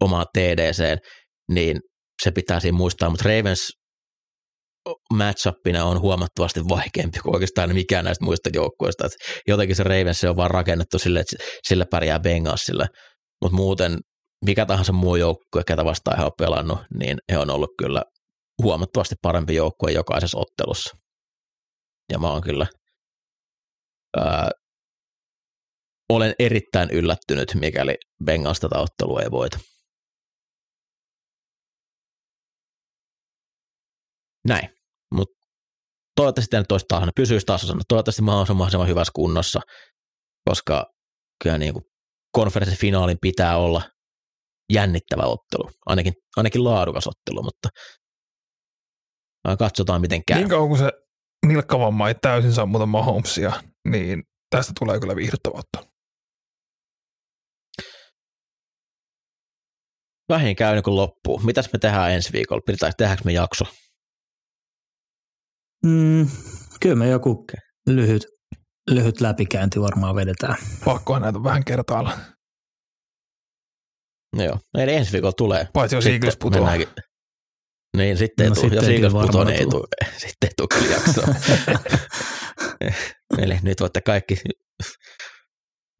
[0.00, 0.96] omaan TDC,
[1.50, 1.80] niin
[2.22, 3.68] se pitää siinä muistaa, mutta Ravens
[5.14, 9.08] matchupina on huomattavasti vaikeampi kuin oikeastaan mikään näistä muista joukkueista.
[9.48, 11.36] Jotenkin se Ravens on vaan rakennettu sille, että
[11.68, 12.86] sillä pärjää Bengalsille,
[13.42, 13.98] mutta muuten
[14.44, 18.02] mikä tahansa muu joukkue, ketä vastaan he on pelannut, niin he on ollut kyllä
[18.62, 20.96] huomattavasti parempi joukkue jokaisessa ottelussa.
[22.12, 22.66] Ja mä oon kyllä,
[24.16, 24.50] ää,
[26.08, 27.94] olen erittäin yllättynyt, mikäli
[28.24, 29.58] Bengals tätä ottelua ei voita.
[34.48, 34.68] Näin,
[36.18, 37.80] toivottavasti tämä nyt olisi taas, pysyisi tasoisena.
[37.88, 39.60] Toivottavasti mahdollisimman, mahdollisimman hyvässä kunnossa,
[40.48, 40.86] koska
[41.42, 41.84] kyllä niin kuin
[42.32, 43.82] konferenssifinaalin pitää olla
[44.72, 47.68] jännittävä ottelu, ainakin, ainakin laadukas ottelu, mutta
[49.58, 50.38] katsotaan miten käy.
[50.38, 50.92] Niin kauan kun se
[51.46, 53.52] nilkkavamma ei täysin sammuta Mahomesia,
[53.88, 55.92] niin tästä tulee kyllä viihdyttävä ottelu.
[60.28, 61.38] Vähin käynyt kun loppuu.
[61.38, 62.62] Mitäs me tehdään ensi viikolla?
[62.66, 63.64] Pidetään, tehdäänkö me jakso?
[65.86, 66.28] Mm,
[66.80, 67.44] kyllä me joku
[67.88, 68.26] lyhyt,
[68.90, 70.56] lyhyt läpikäynti varmaan vedetään.
[70.84, 72.18] Pakkoa näitä vähän kertailla.
[74.36, 75.68] No joo, eli ensi viikolla tulee.
[75.72, 76.64] Paitsi jos Eagles putoaa.
[76.64, 77.02] mennäänkin-
[77.96, 78.74] Niin, sitten ei No tule.
[78.74, 79.86] Jos Eagles putoaa, niin ei tule.
[80.04, 80.12] tule.
[80.26, 81.34] Sitten ei tule kyllä jaksoa.
[83.42, 84.36] eli nyt voitte kaikki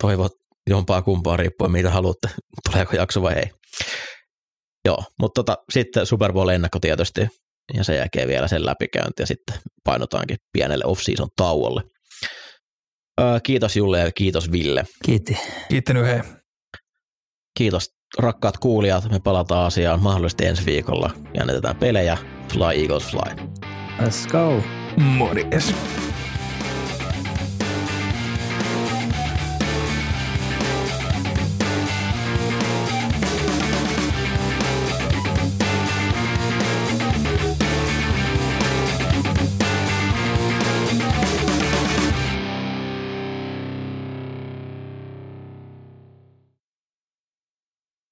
[0.02, 0.28] toivoa
[0.70, 2.28] jompaa kumpaa riippuen mitä haluatte,
[2.70, 3.50] tuleeko jakso vai ei.
[4.84, 7.28] Joo, mutta tota, sitten Super Bowl ennakko tietysti
[7.74, 11.82] ja sen jälkeen vielä sen läpikäynti ja sitten painotaankin pienelle off-season tauolle.
[13.20, 14.84] Öö, kiitos Julle ja kiitos Ville.
[15.04, 15.38] Kiitti.
[15.68, 16.22] Kiittänyt he.
[17.58, 21.10] Kiitos rakkaat kuulijat, me palataan asiaan mahdollisesti ensi viikolla.
[21.34, 22.18] Jännitetään pelejä.
[22.52, 23.46] Fly Eagles Fly.
[23.98, 24.62] Let's go.
[24.96, 25.74] Morjes.